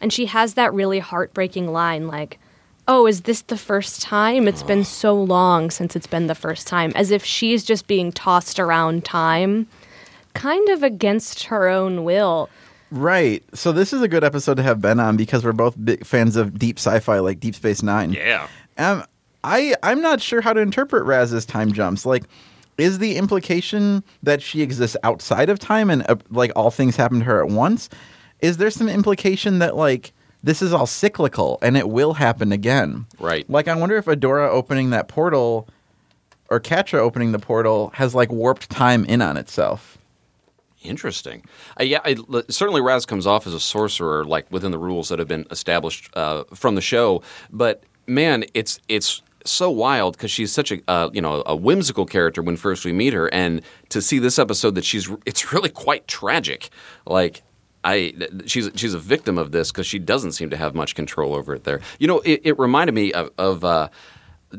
[0.00, 2.38] And she has that really heartbreaking line like,
[2.88, 4.46] Oh, is this the first time?
[4.46, 6.92] It's been so long since it's been the first time.
[6.94, 9.66] As if she's just being tossed around time,
[10.34, 12.48] kind of against her own will.
[12.92, 13.42] Right.
[13.54, 16.36] So this is a good episode to have Ben on because we're both big fans
[16.36, 18.12] of deep sci-fi like Deep Space Nine.
[18.12, 18.46] Yeah.
[18.78, 19.04] Um,
[19.42, 22.06] I I'm not sure how to interpret Raz's time jumps.
[22.06, 22.24] Like,
[22.78, 27.20] is the implication that she exists outside of time and uh, like all things happen
[27.20, 27.88] to her at once?
[28.40, 33.06] Is there some implication that like this is all cyclical and it will happen again?
[33.18, 33.48] Right.
[33.50, 35.68] Like, I wonder if Adora opening that portal
[36.48, 39.98] or Catra opening the portal has like warped time in on itself.
[40.82, 41.44] Interesting.
[41.80, 42.16] Uh, yeah, I,
[42.48, 46.10] certainly Raz comes off as a sorcerer, like within the rules that have been established
[46.14, 47.22] uh, from the show.
[47.50, 52.06] But man, it's it's so wild because she's such a uh, you know a whimsical
[52.06, 55.70] character when first we meet her, and to see this episode that she's it's really
[55.70, 56.70] quite tragic.
[57.06, 57.42] Like.
[57.86, 58.12] I,
[58.46, 61.54] she's she's a victim of this because she doesn't seem to have much control over
[61.54, 61.64] it.
[61.64, 63.88] There, you know, it, it reminded me of, of uh,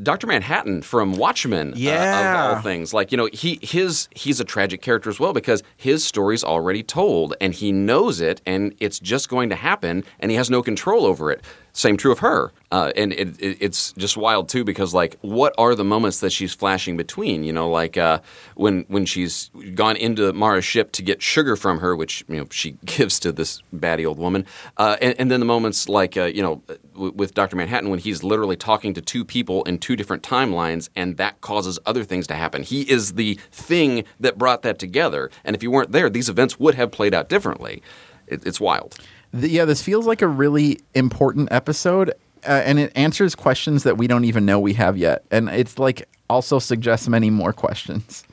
[0.02, 1.72] Doctor Manhattan from Watchmen.
[1.72, 2.50] uh, Yeah.
[2.50, 5.62] of all things, like you know, he his he's a tragic character as well because
[5.76, 10.30] his story's already told and he knows it and it's just going to happen and
[10.30, 11.42] he has no control over it.
[11.72, 15.54] Same true of her, uh, and it, it, it's just wild too because like, what
[15.58, 17.44] are the moments that she's flashing between?
[17.44, 18.20] You know, like uh,
[18.56, 22.46] when when she's gone into Mara's ship to get sugar from her, which you know
[22.50, 24.44] she gives to this batty old woman,
[24.76, 26.62] uh, and, and then the moments like uh, you know
[26.94, 30.88] w- with Doctor Manhattan when he's literally talking to two people in two different timelines,
[30.96, 32.62] and that causes other things to happen.
[32.62, 36.58] He is the thing that brought that together, and if you weren't there, these events
[36.58, 37.82] would have played out differently.
[38.26, 38.98] It, it's wild.
[39.32, 42.10] The, yeah, this feels like a really important episode,
[42.46, 45.78] uh, and it answers questions that we don't even know we have yet, and it's
[45.78, 48.24] like also suggests many more questions.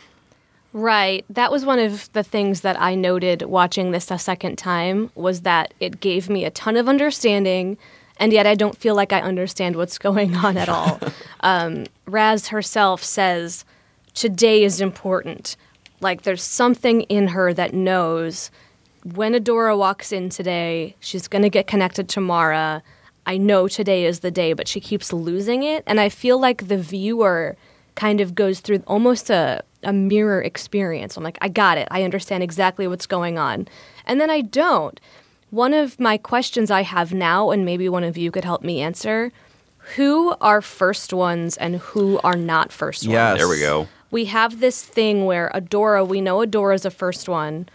[0.76, 1.24] Right.
[1.30, 5.42] That was one of the things that I noted watching this a second time was
[5.42, 7.78] that it gave me a ton of understanding,
[8.18, 11.00] and yet I don't feel like I understand what's going on at all.
[11.40, 13.64] um, Raz herself says,
[14.14, 15.56] Today is important.
[16.02, 18.52] Like there's something in her that knows
[19.14, 22.82] when Adora walks in today, she's going to get connected to Mara.
[23.28, 25.84] I know today is the day, but she keeps losing it.
[25.86, 27.56] And I feel like the viewer
[27.96, 31.16] kind of goes through almost a, a mirror experience.
[31.18, 31.88] I'm like, I got it.
[31.92, 33.68] I understand exactly what's going on.
[34.06, 35.00] And then I don't.
[35.52, 38.82] One of my questions I have now, and maybe one of you could help me
[38.82, 39.32] answer
[39.96, 43.14] who are first ones and who are not first ones?
[43.14, 43.88] Yeah, There we go.
[44.10, 47.70] we have this thing where Adora, we know Adora's a first one.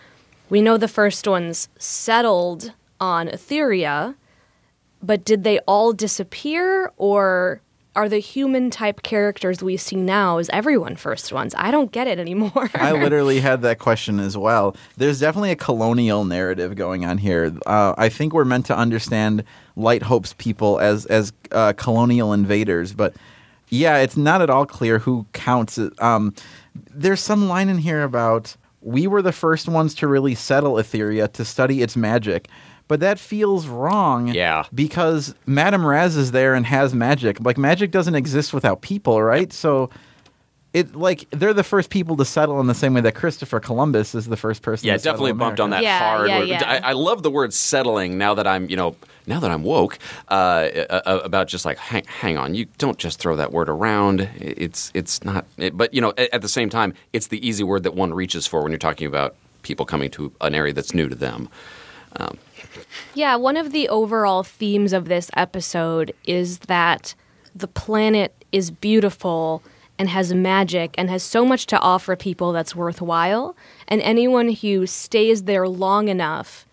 [0.51, 4.17] We know the first ones settled on Etheria,
[5.01, 7.63] but did they all disappear or
[7.97, 11.55] are the human type characters we see now is everyone first ones?
[11.57, 12.71] I don't get it anymore.
[12.75, 14.77] I literally had that question as well.
[14.97, 17.53] There's definitely a colonial narrative going on here.
[17.67, 19.45] Uh, I think we're meant to understand
[19.77, 23.15] Light Hope's people as as uh, colonial invaders, but
[23.69, 25.79] yeah, it's not at all clear who counts.
[25.99, 26.35] Um,
[26.75, 31.31] there's some line in here about we were the first ones to really settle Etheria
[31.33, 32.49] to study its magic.
[32.89, 34.29] But that feels wrong.
[34.29, 34.65] Yeah.
[34.75, 37.39] Because Madame Raz is there and has magic.
[37.41, 39.53] Like magic doesn't exist without people, right?
[39.53, 39.91] So
[40.73, 44.15] it like they're the first people to settle in the same way that Christopher Columbus
[44.15, 44.87] is the first person.
[44.87, 46.29] Yeah, to settle definitely bumped on that Yeah, hard.
[46.29, 46.49] yeah, word.
[46.49, 46.81] yeah.
[46.85, 48.95] I, I love the word settling now that I'm, you know,
[49.27, 53.19] now that I'm woke uh, uh, about just like hang, hang on, you don't just
[53.19, 54.29] throw that word around.
[54.37, 57.65] It's it's not, it, but you know, at, at the same time, it's the easy
[57.65, 60.95] word that one reaches for when you're talking about people coming to an area that's
[60.95, 61.49] new to them.
[62.17, 62.39] Um,
[63.15, 67.15] Yeah, one of the overall themes of this episode is that
[67.55, 69.63] the planet is beautiful
[70.01, 73.55] and has magic and has so much to offer people that's worthwhile.
[73.87, 76.67] And anyone who stays there long enough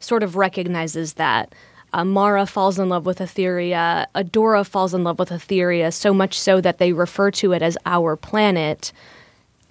[0.00, 1.54] sort of recognizes that.
[1.92, 4.06] Uh, Mara falls in love with Etheria.
[4.14, 7.76] Adora falls in love with Etheria, so much so that they refer to it as
[7.84, 8.92] our planet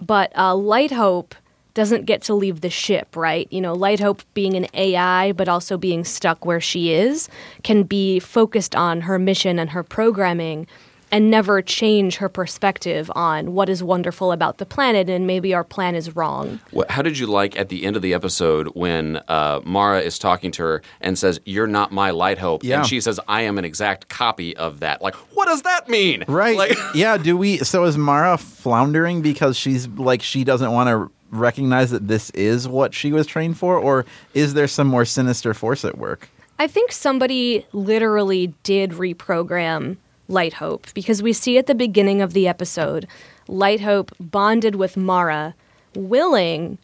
[0.00, 1.34] but uh, Light Hope
[1.74, 3.46] doesn't get to leave the ship, right?
[3.50, 7.28] You know, Light Hope being an AI, but also being stuck where she is,
[7.62, 10.66] can be focused on her mission and her programming
[11.12, 15.64] and never change her perspective on what is wonderful about the planet and maybe our
[15.64, 16.60] plan is wrong.
[16.88, 20.50] how did you like at the end of the episode when uh, Mara is talking
[20.52, 22.78] to her and says, "You're not my light hope," Yeah.
[22.78, 26.24] and she says, "I am an exact copy of that." Like, what does that mean?
[26.28, 26.56] Right.
[26.56, 27.16] Like, yeah.
[27.16, 27.58] Do we?
[27.58, 32.66] So is Mara floundering because she's like she doesn't want to recognize that this is
[32.68, 36.28] what she was trained for, or is there some more sinister force at work?
[36.58, 39.96] I think somebody literally did reprogram
[40.30, 43.06] Light Hope because we see at the beginning of the episode
[43.48, 45.54] Light Hope bonded with Mara,
[45.94, 46.78] willing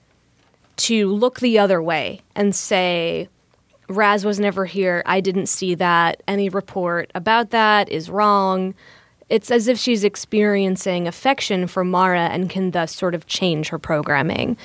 [0.77, 3.29] to look the other way and say,
[3.89, 5.03] Raz was never here.
[5.07, 6.23] I didn't see that.
[6.27, 8.75] Any report about that is wrong.
[9.29, 13.79] It's as if she's experiencing affection for Mara and can thus sort of change her
[13.79, 14.57] programming.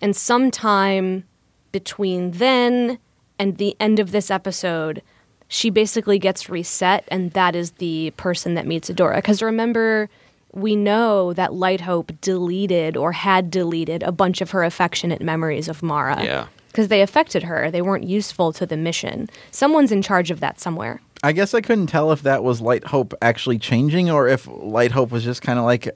[0.00, 1.24] And sometime
[1.70, 2.98] between then
[3.38, 5.02] and the end of this episode,
[5.52, 9.16] she basically gets reset, and that is the person that meets Adora.
[9.16, 10.08] Because remember,
[10.52, 15.68] we know that Light Hope deleted or had deleted a bunch of her affectionate memories
[15.68, 16.24] of Mara.
[16.24, 16.46] Yeah.
[16.68, 17.70] Because they affected her.
[17.70, 19.28] They weren't useful to the mission.
[19.50, 21.02] Someone's in charge of that somewhere.
[21.22, 24.92] I guess I couldn't tell if that was Light Hope actually changing or if Light
[24.92, 25.90] Hope was just kind of like uh,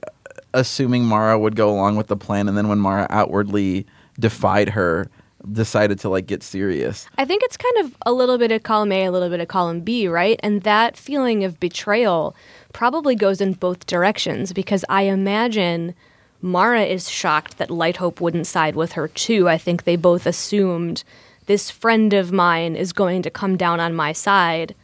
[0.53, 3.87] assuming Mara would go along with the plan, and then when Mara outwardly
[4.19, 5.09] defied her,
[5.51, 7.07] decided to like get serious.
[7.17, 9.47] I think it's kind of a little bit of column A, a little bit of
[9.47, 10.39] column B, right?
[10.43, 12.35] And that feeling of betrayal
[12.73, 15.95] probably goes in both directions because I imagine
[16.41, 19.49] Mara is shocked that Light Hope wouldn't side with her too.
[19.49, 21.03] I think they both assumed
[21.47, 24.75] this friend of mine is going to come down on my side.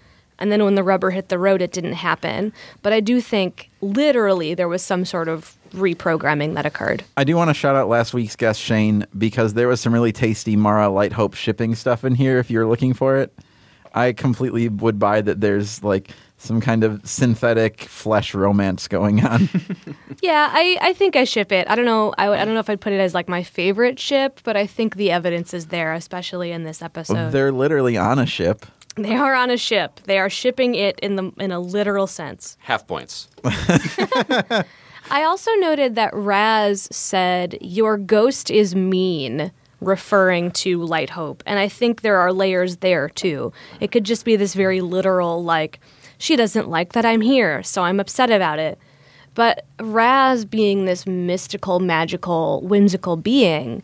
[0.44, 2.52] And then when the rubber hit the road, it didn't happen.
[2.82, 7.06] But I do think literally there was some sort of reprogramming that occurred.
[7.16, 10.12] I do want to shout out last week's guest Shane because there was some really
[10.12, 12.40] tasty Mara Light Hope shipping stuff in here.
[12.40, 13.34] If you're looking for it,
[13.94, 15.40] I completely would buy that.
[15.40, 19.48] There's like some kind of synthetic flesh romance going on.
[20.22, 21.70] Yeah, I, I think I ship it.
[21.70, 22.14] I don't know.
[22.18, 24.68] I, I don't know if I'd put it as like my favorite ship, but I
[24.68, 27.32] think the evidence is there, especially in this episode.
[27.32, 28.66] They're literally on a ship.
[28.96, 30.00] They are on a ship.
[30.06, 32.58] They are shipping it in the in a literal sense.
[32.62, 33.28] Half points.
[35.10, 39.52] I also noted that Raz said, "Your ghost is mean,"
[39.82, 43.52] referring to Light Hope, and I think there are layers there too.
[43.80, 45.80] It could just be this very literal, like,
[46.18, 48.78] she doesn't like that I'm here, so I'm upset about it.
[49.36, 53.84] But Raz being this mystical, magical, whimsical being,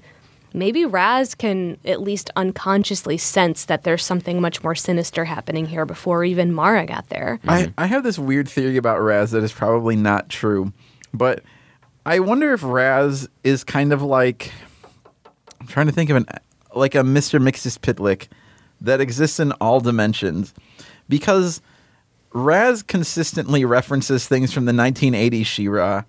[0.54, 5.86] maybe Raz can at least unconsciously sense that there's something much more sinister happening here
[5.86, 7.40] before even Mara got there.
[7.48, 7.74] I, mhm.
[7.78, 10.74] I have this weird theory about Raz that is probably not true,
[11.14, 11.44] but
[12.06, 14.52] I wonder if Raz is kind of like
[15.60, 16.26] I'm trying to think of an
[16.74, 17.42] like a Mr.
[17.42, 18.28] Mxyzptlk
[18.82, 20.54] that exists in all dimensions
[21.08, 21.62] because
[22.32, 26.04] Raz consistently references things from the 1980s She-Ra.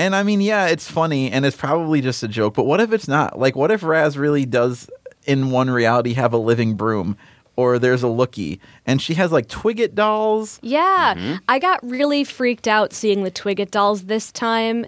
[0.00, 2.90] And I mean, yeah, it's funny and it's probably just a joke, but what if
[2.90, 3.38] it's not?
[3.38, 4.88] Like, what if Raz really does,
[5.26, 7.18] in one reality, have a living broom?
[7.56, 10.58] Or there's a Loo-Kee, and she has like Twigget dolls.
[10.62, 11.36] Yeah, mm-hmm.
[11.46, 14.86] I got really freaked out seeing the Twigget dolls this time,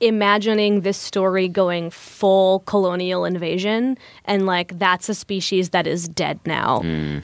[0.00, 6.40] imagining this story going full colonial invasion, and like that's a species that is dead
[6.46, 6.78] now.
[6.78, 7.22] Mm.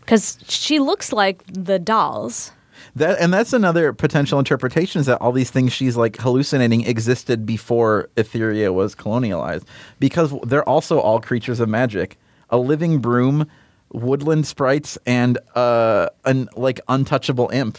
[0.00, 2.52] Because she looks like the dolls.
[2.96, 7.46] That and that's another potential interpretation is that all these things she's like hallucinating existed
[7.46, 9.64] before Etheria was colonialized
[9.98, 12.18] because they're also all creatures of magic.
[12.50, 13.48] A living broom,
[13.92, 17.78] woodland sprites, and uh, an like untouchable imp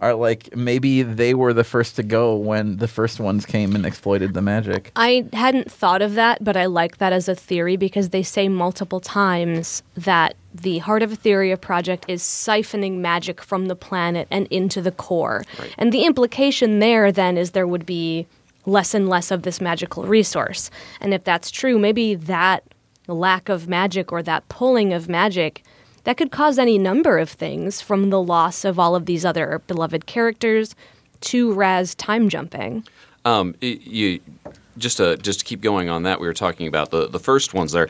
[0.00, 3.86] are like maybe they were the first to go when the first ones came and
[3.86, 4.92] exploited the magic.
[4.96, 8.48] I hadn't thought of that, but I like that as a theory because they say
[8.48, 14.46] multiple times that the Heart of Etheria project is siphoning magic from the planet and
[14.48, 15.42] into the core.
[15.76, 18.26] And the implication there then is there would be
[18.64, 20.70] less and less of this magical resource.
[21.00, 22.62] And if that's true, maybe that
[23.08, 25.62] lack of magic or that pulling of magic
[26.04, 29.60] that could cause any number of things from the loss of all of these other
[29.66, 30.74] beloved characters
[31.20, 32.86] to Raz time jumping.
[33.24, 34.20] Um, you
[34.78, 37.54] just to just to keep going on that, we were talking about the the first
[37.54, 37.88] ones there.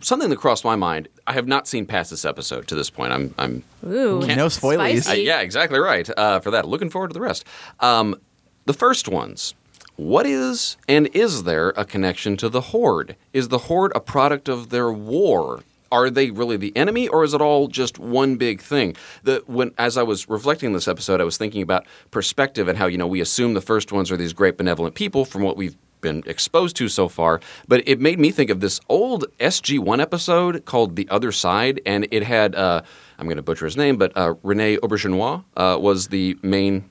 [0.00, 1.08] Something that crossed my mind.
[1.26, 3.12] I have not seen past this episode to this point.
[3.12, 5.08] I'm I'm Ooh, no spoilies.
[5.08, 6.08] Uh, yeah, exactly right.
[6.16, 7.44] Uh, for that, looking forward to the rest.
[7.80, 8.16] Um,
[8.64, 9.54] the first ones.
[9.96, 13.16] What is and is there a connection to the Horde?
[13.32, 15.64] Is the Horde a product of their war?
[15.90, 18.94] Are they really the enemy, or is it all just one big thing?
[19.24, 22.86] The when as I was reflecting this episode, I was thinking about perspective and how
[22.86, 25.76] you know we assume the first ones are these great benevolent people from what we've
[26.00, 27.40] been exposed to so far.
[27.66, 32.06] But it made me think of this old SG1 episode called The Other Side, and
[32.10, 32.82] it had uh,
[33.18, 36.88] I'm going to butcher his name, but uh, Rene Auberjonois uh, was the main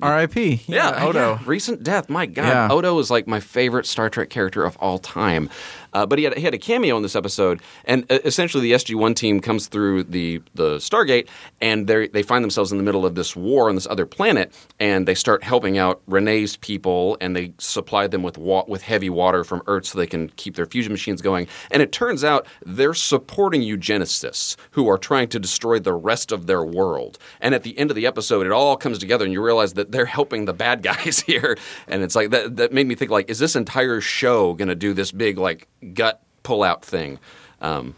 [0.00, 0.62] R.I.P.
[0.66, 1.32] Yeah, Odo.
[1.32, 2.08] yeah, recent death.
[2.08, 2.68] My God, Yeah.
[2.70, 5.50] Odo is like my favorite Star Trek character of all time.
[5.92, 8.72] Uh, but he had he had a cameo in this episode, and uh, essentially the
[8.72, 11.28] SG One team comes through the the Stargate,
[11.60, 14.52] and they they find themselves in the middle of this war on this other planet,
[14.78, 19.10] and they start helping out Renee's people, and they supply them with wa- with heavy
[19.10, 21.46] water from Earth so they can keep their fusion machines going.
[21.70, 26.46] And it turns out they're supporting eugenicists who are trying to destroy the rest of
[26.46, 27.18] their world.
[27.40, 29.92] And at the end of the episode, it all comes together, and you realize that
[29.92, 31.56] they're helping the bad guys here.
[31.86, 32.56] And it's like that.
[32.56, 35.68] That made me think like, is this entire show going to do this big like
[35.94, 37.18] gut pull out thing?
[37.60, 37.94] Um,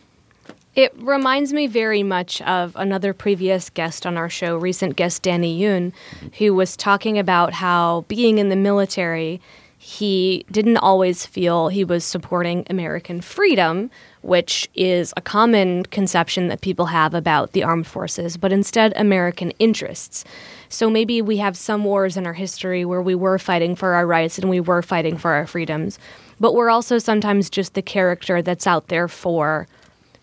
[0.74, 5.58] It reminds me very much of another previous guest on our show, recent guest Danny
[5.58, 5.92] Yoon,
[6.38, 9.40] who was talking about how being in the military,
[9.78, 13.90] he didn't always feel he was supporting American freedom,
[14.20, 19.52] which is a common conception that people have about the armed forces, but instead American
[19.58, 20.22] interests.
[20.68, 24.06] So maybe we have some wars in our history where we were fighting for our
[24.06, 25.98] rights and we were fighting for our freedoms,
[26.40, 29.68] but we're also sometimes just the character that's out there for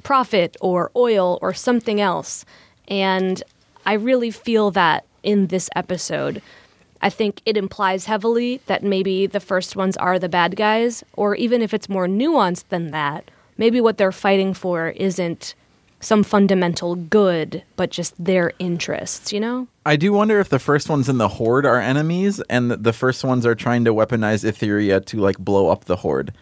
[0.04, 2.44] profit or oil or something else.
[2.88, 3.42] And
[3.86, 6.42] I really feel that in this episode.
[7.02, 11.36] I think it implies heavily that maybe the first ones are the bad guys, or
[11.36, 15.54] even if it's more nuanced than that, maybe what they're fighting for isn't
[16.00, 19.68] some fundamental good, but just their interests, you know?
[19.86, 22.94] I do wonder if the first ones in the horde are enemies, and the- the
[22.94, 26.34] first ones are trying to weaponize Etheria to like blow up the horde.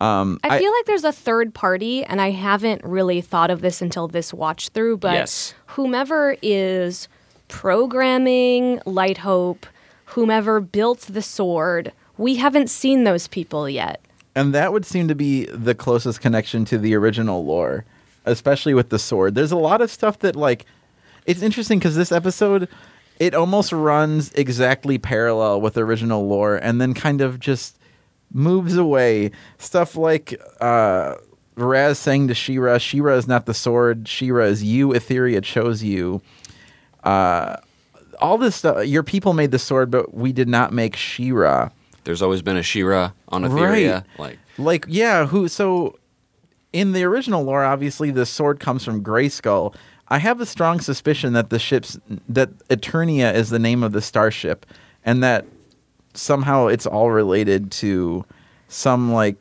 [0.00, 3.82] Um, I, feel like there's a third party, and I haven't really thought of this
[3.82, 5.54] until this watch through, but Yes.
[5.66, 7.08] whomever is
[7.48, 9.66] programming Light Hope,
[10.06, 14.00] whomever built the sword, we haven't seen those people yet.
[14.34, 17.84] And that would seem to be the closest connection to the original lore,
[18.24, 19.34] especially with the sword.
[19.34, 20.66] There's a lot of stuff that like
[21.26, 22.68] it's interesting because this episode
[23.18, 27.76] it almost runs exactly parallel with the original lore and then kind of just
[28.32, 29.30] moves away.
[29.58, 31.14] Stuff like uh
[31.56, 36.22] Razz saying to She-Ra, She-Ra is not the sword, She-Ra is you, Etheria chose you.
[37.02, 37.56] Uh
[38.20, 41.70] all this stuff your people made the sword, but we did not make She-Ra.
[42.04, 44.04] there's always been a She-Ra on Etheria.
[44.18, 44.18] Right.
[44.18, 45.97] Like, Like, yeah, who so
[46.72, 49.74] in the original lore, obviously the sword comes from Grayskull.
[50.08, 54.00] I have a strong suspicion that the ship's that Eternia is the name of the
[54.00, 54.64] starship,
[55.04, 55.44] and that
[56.14, 58.24] somehow it's all related to
[58.68, 59.36] some like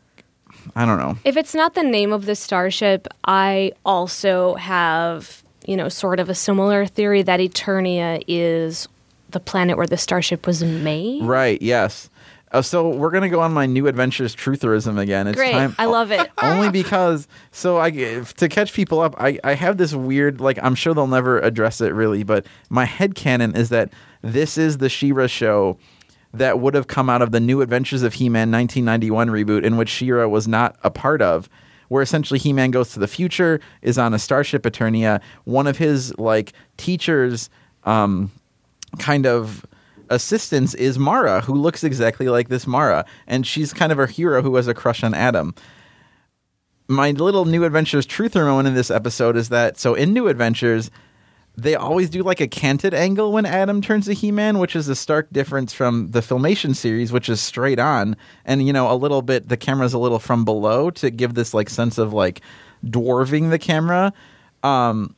[0.76, 1.18] I don't know.
[1.24, 6.30] If it's not the name of the starship, I also have, you know, sort of
[6.30, 8.88] a similar theory that Eternia is
[9.30, 11.24] the planet where the starship was made.
[11.24, 11.62] Right?
[11.62, 12.10] Yes.
[12.52, 15.28] Uh, so we're gonna go on my new adventures trutherism again.
[15.28, 15.52] It's Great.
[15.52, 15.76] time.
[15.78, 16.30] I love it.
[16.42, 20.76] only because so I to catch people up, I, I have this weird like I'm
[20.76, 24.90] sure they'll never address it really, but my head canon is that this is the
[24.90, 25.78] She-Ra show
[26.34, 29.90] that would have come out of the New Adventures of He-Man 1991 reboot in which
[29.90, 31.50] She-Ra was not a part of.
[31.90, 35.22] Where essentially He-Man goes to the future, is on a starship Eternia.
[35.46, 37.50] One of his like teachers,
[37.86, 38.30] um,
[39.00, 39.66] kind of
[40.10, 44.42] assistants is Mara, who looks exactly like this Mara, and she's kind of a hero
[44.42, 45.54] who has a crush on Adam.
[46.88, 50.90] My little new adventures truther moment in this episode is that so in new adventures
[51.58, 54.96] they always do like a canted angle when adam turns to he-man which is a
[54.96, 58.16] stark difference from the filmation series which is straight on.
[58.46, 61.54] And you know a little bit the camera's a little from below to give this
[61.54, 62.40] like sense of like
[62.86, 64.14] dwarving the camera.
[64.64, 65.14] Um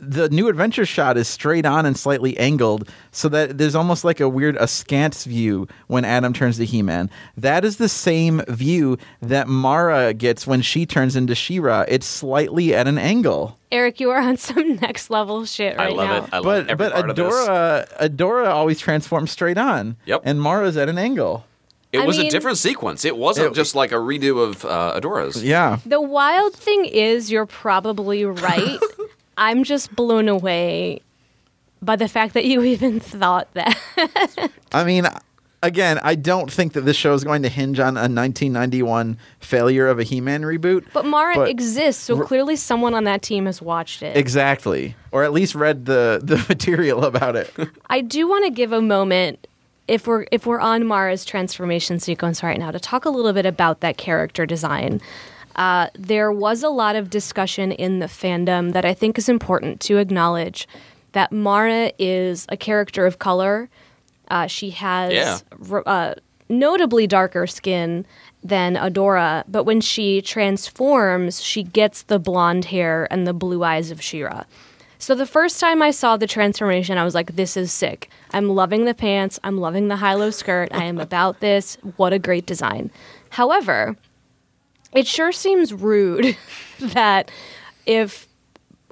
[0.00, 4.20] the new adventure shot is straight on and slightly angled so that there's almost like
[4.20, 7.10] a weird askance view when Adam turns to He-Man.
[7.36, 11.84] That is the same view that Mara gets when she turns into She-Ra.
[11.88, 13.58] It's slightly at an angle.
[13.72, 16.16] Eric, you are on some next level shit right I love now.
[16.24, 16.28] it.
[16.32, 17.26] I love But every but part of this.
[17.34, 19.96] Adora Adora always transforms straight on.
[20.06, 20.22] Yep.
[20.24, 21.44] And Mara's at an angle.
[21.90, 23.04] It I was a different sequence.
[23.06, 25.42] It wasn't It- just like a redo of uh, Adora's.
[25.42, 25.78] Yeah.
[25.86, 28.78] The wild thing is, you're probably right.
[29.38, 31.00] I'm just blown away
[31.80, 33.78] by the fact that you even thought that.
[34.72, 35.06] I mean,
[35.62, 39.86] again, I don't think that this show is going to hinge on a 1991 failure
[39.86, 40.84] of a He-Man reboot.
[40.92, 44.16] But Mara But- exists, so clearly someone on that team has watched it.
[44.16, 44.94] Exactly.
[45.12, 47.52] Or at least read the the material about it.
[47.90, 49.46] I do want to give a moment
[49.86, 53.46] if we're if we're on Mara's transformation sequence right now to talk a little bit
[53.46, 55.00] about that character design.
[55.58, 59.80] Uh, there was a lot of discussion in the fandom that I think is important
[59.82, 60.66] to acknowledge
[61.12, 63.68] that Mara is a character of color.
[64.30, 65.38] Uh, she has Yeah.
[65.70, 66.14] r- uh,
[66.48, 68.06] notably darker skin
[68.44, 73.90] than Adora, but when she transforms, she gets the blonde hair and the blue eyes
[73.90, 74.44] of She-Ra.
[75.00, 78.10] So the first time I saw the transformation, I was like, this is sick.
[78.32, 79.38] I'm loving the pants.
[79.44, 80.68] I'm loving the high low skirt.
[80.72, 81.76] I am about this.
[81.96, 82.90] What a great design.
[83.30, 83.96] However,
[84.92, 86.36] it sure seems rude
[86.80, 87.30] that
[87.86, 88.28] if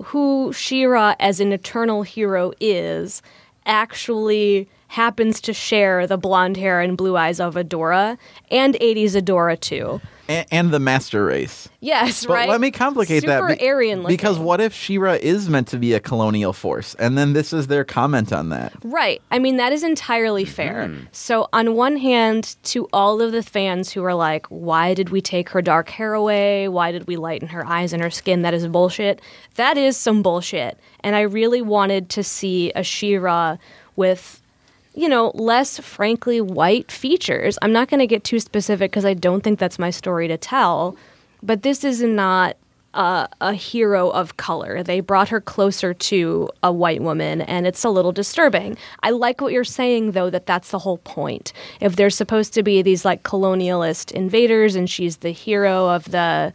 [0.05, 3.23] who She-Ra as an eternal hero is
[3.65, 8.19] actually happens to share the blonde hair and blue eyes of Adora
[8.51, 10.01] and 80s Adora too.
[10.29, 11.69] And, and the master race.
[11.81, 12.49] Yes, But right.
[12.49, 14.17] let me complicate that Super be- Aryan looking.
[14.17, 17.69] because what if She-Ra is meant to be a colonial force, and then this is
[17.69, 18.73] their comment on that?
[18.83, 19.23] Right.
[19.31, 20.89] I mean, that is entirely fair.
[20.89, 21.05] Mm-hmm.
[21.13, 25.21] So, on one hand, to all of the fans who are like, why did we
[25.21, 26.69] take her dark hair away?
[26.69, 28.43] Why did we lighten her eyes and her skin?
[28.43, 29.21] That is bullshit.
[29.55, 30.79] That is some bullshit.
[31.01, 33.59] And I really wanted to see a She-Ra
[33.95, 34.43] with,
[34.97, 37.59] you know, less frankly white features.
[37.61, 40.39] I'm not going to get too specific because I don't think that's my story to
[40.39, 40.97] tell.
[41.43, 42.57] But this is not
[42.95, 44.83] a, a hero of color.
[44.83, 48.79] They brought her closer to a white woman, and it's a little disturbing.
[49.03, 51.53] I like what you're saying, though, that that's the whole point.
[51.81, 56.55] If there's supposed to be these like colonialist invaders, and she's the hero of the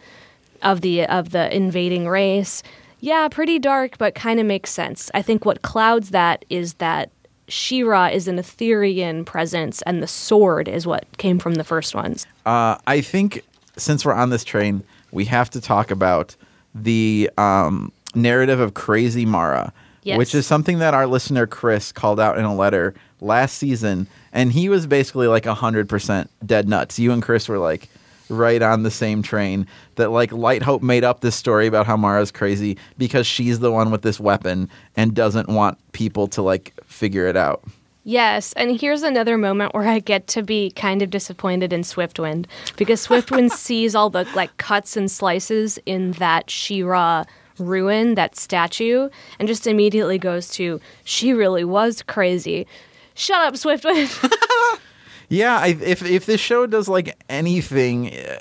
[0.63, 2.63] of the of the invading race,
[2.99, 5.11] yeah, pretty dark, but kind of makes sense.
[5.13, 7.11] I think what clouds that is that
[7.51, 12.25] She-Ra is an Etherean presence, and the sword is what came from the first ones.
[12.45, 13.43] Uh, I think
[13.77, 16.35] since we're on this train, we have to talk about
[16.73, 19.73] the um, narrative of Crazy Mara,
[20.03, 20.17] Yes.
[20.17, 24.51] which is something that our listener Chris called out in a letter last season, and
[24.51, 26.97] he was basically like hundred percent dead nuts.
[26.97, 27.87] You and Chris were like
[28.31, 31.97] right on the same train that like Light Hope made up this story about how
[31.97, 36.73] Mara's crazy because she's the one with this weapon and doesn't want people to like
[36.85, 37.63] figure it out.
[38.03, 42.47] Yes, and here's another moment where I get to be kind of disappointed in Swiftwind
[42.75, 47.25] because Swiftwind sees all the like cuts and slices in that She-Ra
[47.59, 52.65] ruin, that statue, and just immediately goes to she really was crazy.
[53.13, 54.79] Shut up, Swiftwind.
[55.31, 58.39] Yeah, I, if if this show does like anything uh,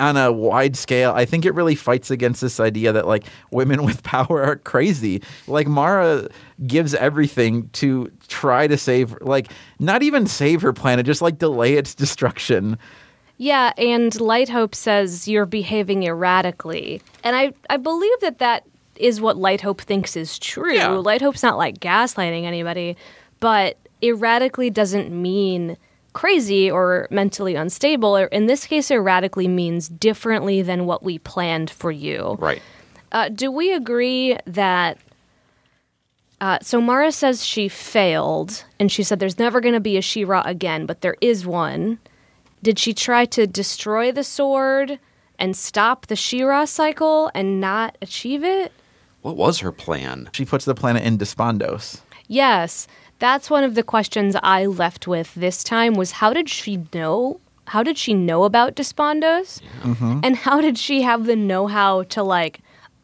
[0.00, 3.84] on a wide scale, I think it really fights against this idea that like women
[3.88, 5.22] with power are crazy.
[5.46, 6.28] Like Mara
[6.66, 11.74] gives everything to try to save, like not even save her planet, just like delay
[11.74, 12.78] its destruction.
[13.36, 18.64] yeah, and Light Hope says you're behaving erratically, and I I believe that that
[18.96, 20.74] is what Light Hope thinks is true.
[20.74, 20.88] Yeah.
[20.88, 22.96] Light Hope's not like gaslighting anybody,
[23.38, 25.76] but erratically doesn't mean
[26.14, 28.16] crazy or mentally unstable.
[28.16, 32.36] Or in this case, erratically means differently than what we planned for you.
[32.40, 32.62] Right.
[33.12, 34.98] Uh, do we agree that?
[36.40, 40.02] Uh, so Mara says she failed, and she said there's never going to be a
[40.02, 41.98] She-Ra again, but there is one.
[42.62, 44.98] Did she try to destroy the sword
[45.38, 48.72] and stop the She-Ra cycle and not achieve it?
[49.22, 50.28] What was her plan?
[50.32, 52.00] She puts the planet in despondos.
[52.26, 52.88] Yes,
[53.18, 57.40] that's one of the questions I left with this time was how did she know?
[57.66, 59.60] How did she know about Despondos?
[59.82, 60.20] Mm-hmm.
[60.22, 62.60] And how did she have the know-how to like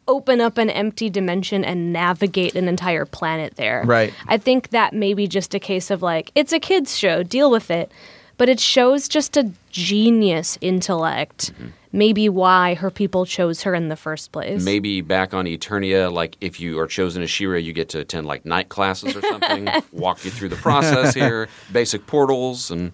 [0.07, 3.83] open up an empty dimension and navigate an entire planet there?
[3.85, 4.13] Right.
[4.27, 7.49] I think that may be just a case of like it's a kids show, deal
[7.49, 7.91] with it.
[8.37, 11.53] But it shows just a genius intellect.
[11.53, 11.67] Mm-hmm.
[11.93, 14.63] Maybe why her people chose her in the first place.
[14.63, 18.27] Maybe back on Eternia, like if you are chosen as She-Ra, you get to attend
[18.27, 22.91] like night classes or something, walk you through the process here, basic portals, and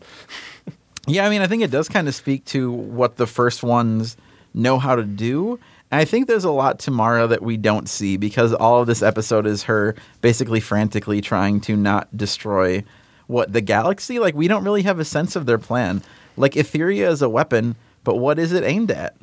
[1.05, 4.17] Yeah, I mean, I think it does kind of speak to what the first ones
[4.53, 5.59] know how to do.
[5.91, 8.87] And I think there's a lot to Mara that we don't see because all of
[8.87, 12.83] this episode is her basically frantically trying to not destroy
[13.27, 14.19] what the galaxy.
[14.19, 16.01] Like we don't really have a sense of their plan.
[16.35, 17.75] Like Etheria is a weapon,
[18.07, 19.17] but what is it aimed at?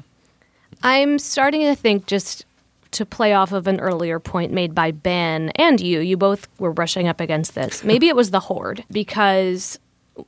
[0.82, 2.44] I'm starting to think just
[2.90, 6.74] to play off of an earlier point made by Ben and you, you both were
[6.74, 7.82] brushing up against this.
[7.82, 9.78] Maybe it was the Horde because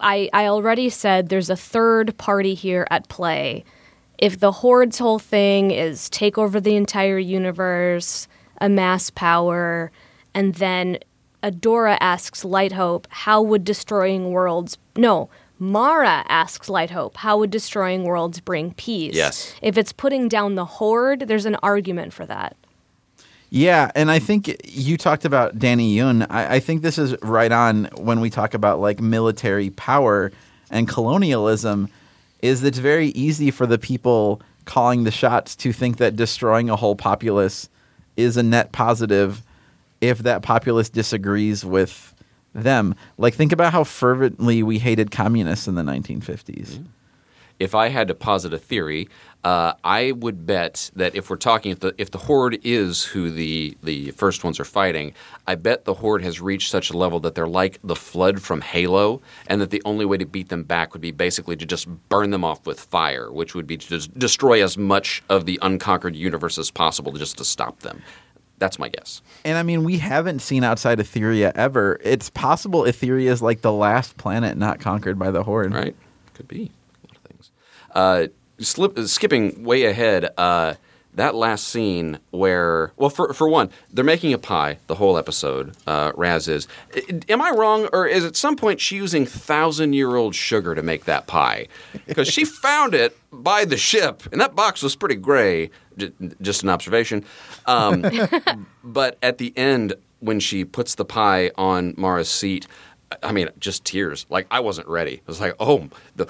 [0.00, 3.62] I I already said there's a third party here at play.
[4.16, 8.26] If the Horde's whole thing is take over the entire universe,
[8.58, 9.92] amass power,
[10.32, 10.96] and then
[11.42, 15.28] Adora asks Light Hope, how would destroying worlds no,
[15.58, 19.14] Mara asks Light Hope, how would destroying worlds bring peace?
[19.14, 19.54] Yes.
[19.62, 22.56] If it's putting down the horde, there's an argument for that.
[23.48, 26.22] Yeah, and I think you talked about Danny Yun.
[26.24, 30.32] I, I think this is right on when we talk about like military power
[30.70, 31.88] and colonialism.
[32.42, 36.76] Is it's very easy for the people calling the shots to think that destroying a
[36.76, 37.68] whole populace
[38.16, 39.42] is a net positive
[40.00, 42.14] if that populace disagrees with
[42.62, 42.94] them.
[43.18, 46.84] Like think about how fervently we hated communists in the 1950s.
[47.58, 49.08] if I had to posit a theory,
[49.44, 53.30] uh, I would bet that if we're talking if the if the horde is who
[53.30, 55.14] the the first ones are fighting,
[55.46, 58.60] I bet the horde has reached such a level that they're like the flood from
[58.60, 61.86] Halo, and that the only way to beat them back would be basically to just
[62.08, 66.16] burn them off with fire, which would be to destroy as much of the unconquered
[66.16, 68.02] universe as possible just to stop them.
[68.58, 69.22] That's my guess.
[69.44, 72.00] And I mean, we haven't seen outside Etheria ever.
[72.02, 75.74] It's possible Etheria is like the last planet not conquered by the Horde.
[75.74, 75.94] Right?
[76.34, 76.70] Could be
[77.04, 77.50] a lot of things.
[77.94, 78.26] Uh,
[78.58, 80.74] slip, skipping way ahead, uh,
[81.16, 85.74] that last scene where, well, for for one, they're making a pie the whole episode.
[85.86, 86.68] Uh, Razz is.
[87.28, 90.82] Am I wrong, or is at some point she using thousand year old sugar to
[90.82, 91.66] make that pie?
[92.06, 95.70] Because she found it by the ship, and that box was pretty gray.
[95.96, 97.24] J- just an observation.
[97.64, 98.04] Um,
[98.84, 102.66] but at the end, when she puts the pie on Mara's seat,
[103.22, 104.26] I mean, just tears.
[104.28, 105.14] Like I wasn't ready.
[105.14, 106.28] It was like, oh, the,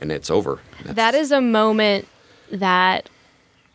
[0.00, 0.60] and it's over.
[0.84, 2.06] That is a moment
[2.52, 3.08] that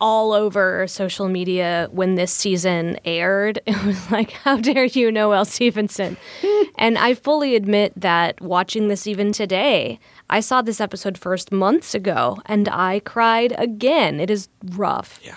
[0.00, 5.44] all over social media when this season aired, it was like, how dare you, Noelle
[5.44, 6.16] Stevenson?
[6.78, 9.98] and I fully admit that watching this even today,
[10.28, 14.20] I saw this episode first months ago and I cried again.
[14.20, 15.20] It is rough.
[15.22, 15.36] yeah.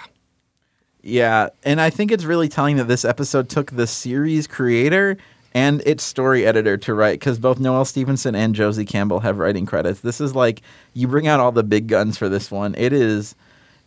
[1.05, 5.17] Yeah, and I think it's really telling that this episode took the series creator
[5.53, 9.65] and its story editor to write because both Noelle Stevenson and Josie Campbell have writing
[9.65, 9.99] credits.
[9.99, 10.61] This is like
[10.93, 12.73] you bring out all the big guns for this one.
[12.77, 13.35] It is,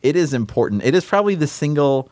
[0.02, 0.84] it is important.
[0.84, 2.10] It is probably the single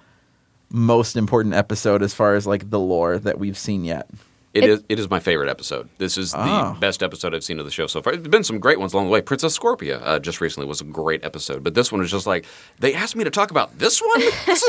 [0.70, 4.08] most important episode as far as like the lore that we've seen yet.
[4.52, 4.82] It It- is.
[4.88, 5.88] It is my favorite episode.
[5.98, 6.76] This is the Oh.
[6.80, 8.14] best episode I've seen of the show so far.
[8.14, 9.20] There's been some great ones along the way.
[9.20, 12.46] Princess Scorpia uh, just recently was a great episode, but this one was just like
[12.78, 14.20] they asked me to talk about this one.
[14.46, 14.62] This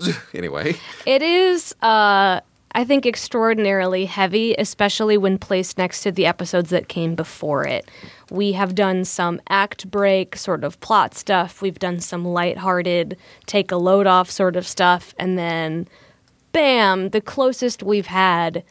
[0.00, 0.74] is anyway.
[1.06, 2.40] It is, uh,
[2.72, 7.90] I think, extraordinarily heavy, especially when placed next to the episodes that came before it.
[8.30, 11.62] We have done some act break sort of plot stuff.
[11.62, 13.16] We've done some lighthearted,
[13.46, 15.14] take a load off sort of stuff.
[15.18, 15.88] And then,
[16.52, 18.62] bam, the closest we've had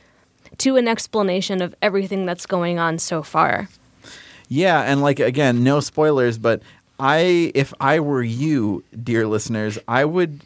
[0.59, 3.67] to an explanation of everything that's going on so far.
[4.49, 6.61] Yeah, and like again, no spoilers, but
[6.99, 10.41] I if I were you, dear listeners, I would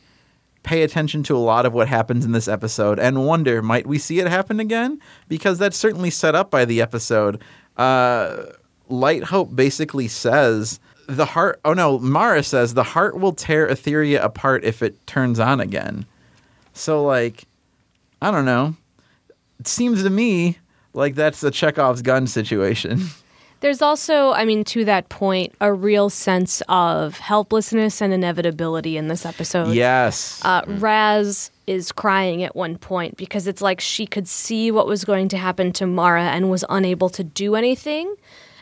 [0.63, 3.97] pay attention to a lot of what happens in this episode and wonder might we
[3.97, 7.41] see it happen again because that's certainly set up by the episode.
[7.77, 8.45] Uh
[8.89, 14.23] Light Hope basically says the heart oh no, Mara says the heart will tear Etheria
[14.23, 16.05] apart if it turns on again.
[16.73, 17.45] So like
[18.21, 18.75] I don't know.
[19.59, 20.59] It seems to me
[20.93, 23.05] like that's a Chekhov's gun situation.
[23.61, 29.07] There's also, I mean, to that point, a real sense of helplessness and inevitability in
[29.07, 29.73] this episode.
[29.73, 30.41] Yes.
[30.43, 35.05] Uh, Razz is crying at one point because it's like she could see what was
[35.05, 38.15] going to happen to Mara and was unable to do anything.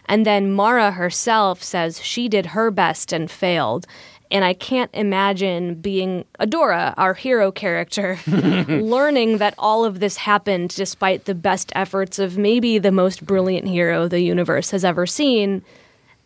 [0.06, 3.88] And then Mara herself says she did her best and failed.
[4.32, 10.70] And I can't imagine being Adora, our hero character, learning that all of this happened
[10.70, 15.64] despite the best efforts of maybe the most brilliant hero the universe has ever seen.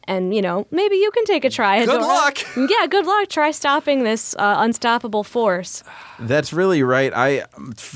[0.06, 2.38] And, you know, maybe you can take a try, Good luck.
[2.58, 3.30] Yeah, good luck.
[3.30, 5.82] Try stopping this uh, unstoppable force.
[6.20, 7.14] That's really right.
[7.16, 7.46] I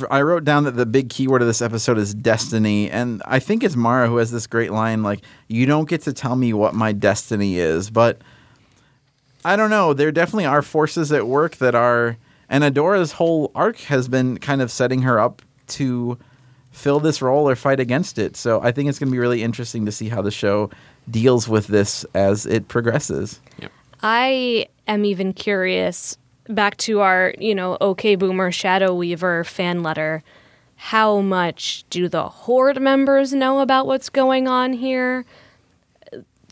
[0.10, 3.62] I wrote down that the big keyword of this episode is destiny, and I think
[3.62, 6.74] it's Mara who has this great line like, "You don't get to tell me what
[6.74, 8.22] my destiny is," but
[9.48, 9.94] I don't know.
[9.94, 12.18] There definitely are forces at work that are,
[12.50, 16.18] and Adora's whole arc has been kind of setting her up to
[16.72, 18.36] fill this role or fight against it.
[18.36, 20.70] So I think it's going to be really interesting to see how the show
[21.10, 23.40] deals with this as it progresses.
[23.60, 23.72] Yep.
[24.04, 26.18] I am even curious
[26.50, 30.24] back to our, you know, OK Boomer Shadow Weaver fan letter.
[30.76, 35.26] How much do the Horde members know about what's going on here?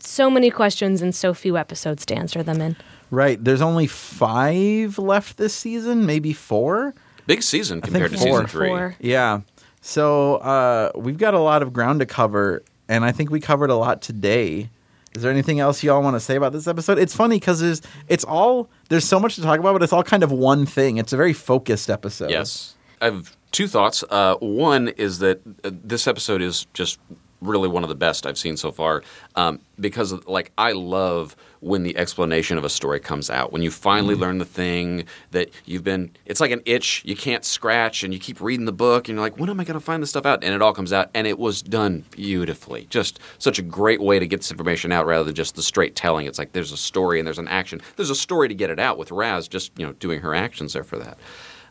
[0.06, 2.76] So many questions and so few episodes to answer them in.
[3.10, 3.42] Right.
[3.42, 6.94] There's only five left this season, maybe four.
[7.26, 8.26] Big season compared to four.
[8.26, 8.68] season three.
[8.68, 8.96] Four.
[9.00, 9.40] Yeah.
[9.80, 13.70] So uh, we've got a lot of ground to cover, and I think we covered
[13.70, 14.70] a lot today.
[15.14, 16.98] Is there anything else y'all want to say about this episode?
[16.98, 20.02] It's funny because there's it's all there's so much to talk about, but it's all
[20.02, 20.98] kind of one thing.
[20.98, 22.30] It's a very focused episode.
[22.30, 22.74] Yes.
[23.00, 24.04] I have two thoughts.
[24.10, 26.98] Uh, one is that uh, this episode is just
[27.40, 29.02] really one of the best I've seen so far
[29.34, 33.52] um, because, like, I love when the explanation of a story comes out.
[33.52, 37.44] When you finally learn the thing that you've been, it's like an itch you can't
[37.44, 39.84] scratch, and you keep reading the book, and you're like, when am I going to
[39.84, 40.44] find this stuff out?
[40.44, 42.86] And it all comes out, and it was done beautifully.
[42.90, 45.96] Just such a great way to get this information out rather than just the straight
[45.96, 46.26] telling.
[46.26, 47.80] It's like there's a story and there's an action.
[47.96, 50.72] There's a story to get it out with Razz just, you know, doing her actions
[50.74, 51.18] there for that.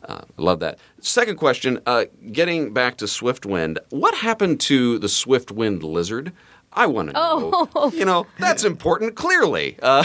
[0.08, 0.78] Uh, love that.
[1.02, 6.32] Second question, uh, getting back to Swiftwind, what happened to the Swiftwind lizard?
[6.74, 7.70] I want to know.
[7.76, 7.92] Oh.
[7.96, 9.78] You know, that's important, clearly.
[9.82, 10.04] Uh,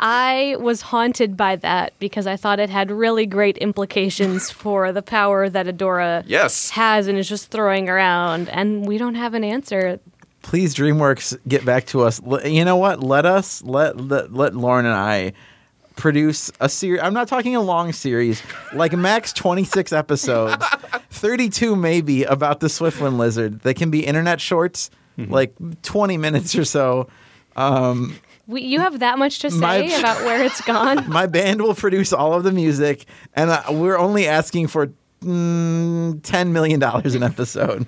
[0.00, 5.02] I was haunted by that because I thought it had really great implications for the
[5.02, 6.70] power that Adora Yes.
[6.70, 9.98] has and is just throwing around, and we don't have an answer.
[10.42, 12.20] Please, DreamWorks, get back to us.
[12.44, 13.02] You know what?
[13.02, 15.32] Let us let let, let Lauren and I
[15.98, 17.02] produce a series.
[17.02, 18.42] I'm not talking a long series,
[18.72, 20.64] like max 26 episodes,
[21.10, 23.60] 32 maybe about the Swiftwind lizard.
[23.60, 27.08] They can be internet shorts, like 20 minutes or so.
[28.46, 31.08] We, you have that much to say My- about where it's gone?
[31.10, 34.90] My band will produce all of the music, and uh, we're only asking for
[35.20, 37.86] mm, 10 million dollars an episode.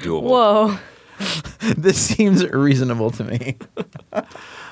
[0.00, 0.22] doable.
[0.22, 0.78] Whoa.
[1.76, 3.56] this seems reasonable to me.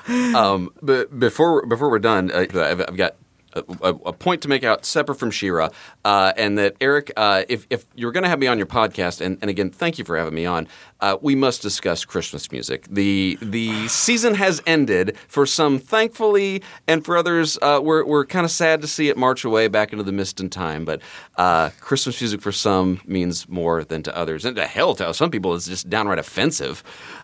[0.07, 3.15] Um, but before before we're done, uh, I've, I've got
[3.55, 5.69] a, a, point to make out separate from She-Ra,
[6.03, 9.21] uh, and that Eric, uh, if if you're going to have me on your podcast,
[9.21, 10.67] and, and again, thank you for having me on.
[10.99, 12.87] Uh, we must discuss Christmas music.
[12.89, 18.45] the The season has ended for some, thankfully, and for others, uh, we're we're kind
[18.45, 20.85] of sad to see it march away back into the mist and time.
[20.85, 21.01] But
[21.37, 25.31] uh, Christmas music for some means more than to others, and to hell to some
[25.31, 26.83] people is just downright offensive.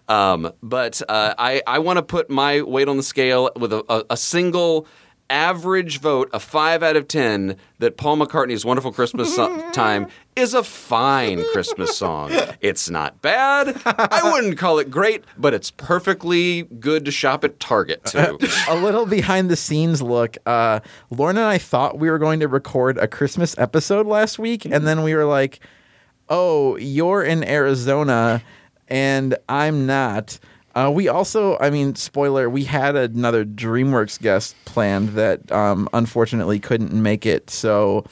[0.09, 3.83] Um, but uh, I I want to put my weight on the scale with a,
[3.89, 4.87] a, a single
[5.31, 10.55] average vote, a five out of ten, that Paul McCartney's "Wonderful Christmas So- Time" is
[10.55, 12.31] a fine Christmas song.
[12.61, 13.79] It's not bad.
[13.85, 18.39] I wouldn't call it great, but it's perfectly good to shop at Target too.
[18.69, 20.37] a little behind the scenes look.
[20.47, 20.79] Uh,
[21.11, 24.87] Lauren and I thought we were going to record a Christmas episode last week, and
[24.87, 25.59] then we were like,
[26.29, 28.41] "Oh, you're in Arizona,
[28.89, 30.39] and I'm not."
[30.75, 36.59] Uh, we also, I mean, spoiler, we had another DreamWorks guest planned that um, unfortunately
[36.59, 38.05] couldn't make it, so.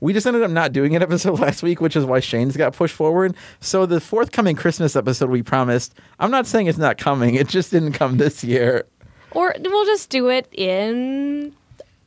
[0.00, 2.74] We just ended up not doing an episode last week, which is why Shane's got
[2.74, 3.34] pushed forward.
[3.60, 7.36] So the forthcoming Christmas episode we promised, I'm not saying it's not coming.
[7.36, 8.84] It just didn't come this year.
[9.30, 11.54] Or we'll just do it in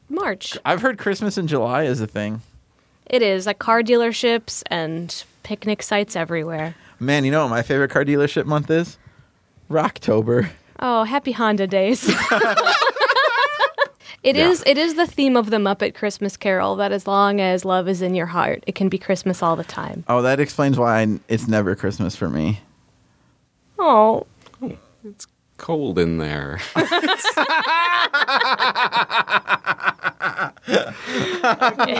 [0.09, 0.57] March.
[0.63, 2.41] I've heard Christmas in July is a thing.
[3.07, 6.75] It is like car dealerships and picnic sites everywhere.
[6.99, 8.97] Man, you know what my favorite car dealership month is?
[9.69, 10.49] Rocktober.
[10.79, 12.09] Oh, happy Honda days.
[14.23, 14.61] It is.
[14.65, 18.01] It is the theme of the Muppet Christmas Carol that as long as love is
[18.01, 20.03] in your heart, it can be Christmas all the time.
[20.09, 22.59] Oh, that explains why I- it's never Christmas for me.
[23.79, 24.25] Oh,
[25.05, 25.27] It's
[25.57, 26.59] Cold in there.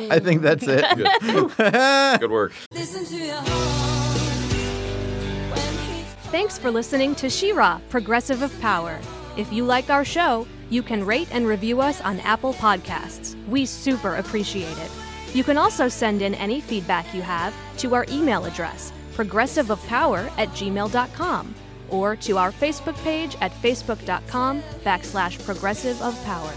[0.10, 2.20] I think that's it.
[2.20, 2.52] Good work.
[6.30, 9.00] Thanks for listening to She-Ra, Progressive of Power.
[9.38, 13.42] If you like our show, you can rate and review us on Apple Podcasts.
[13.48, 14.92] We super appreciate it.
[15.34, 20.50] You can also send in any feedback you have to our email address, progressiveofpower at
[20.50, 21.56] gmail.com,
[21.90, 26.52] or to our Facebook page at facebook.com backslash progressive of power.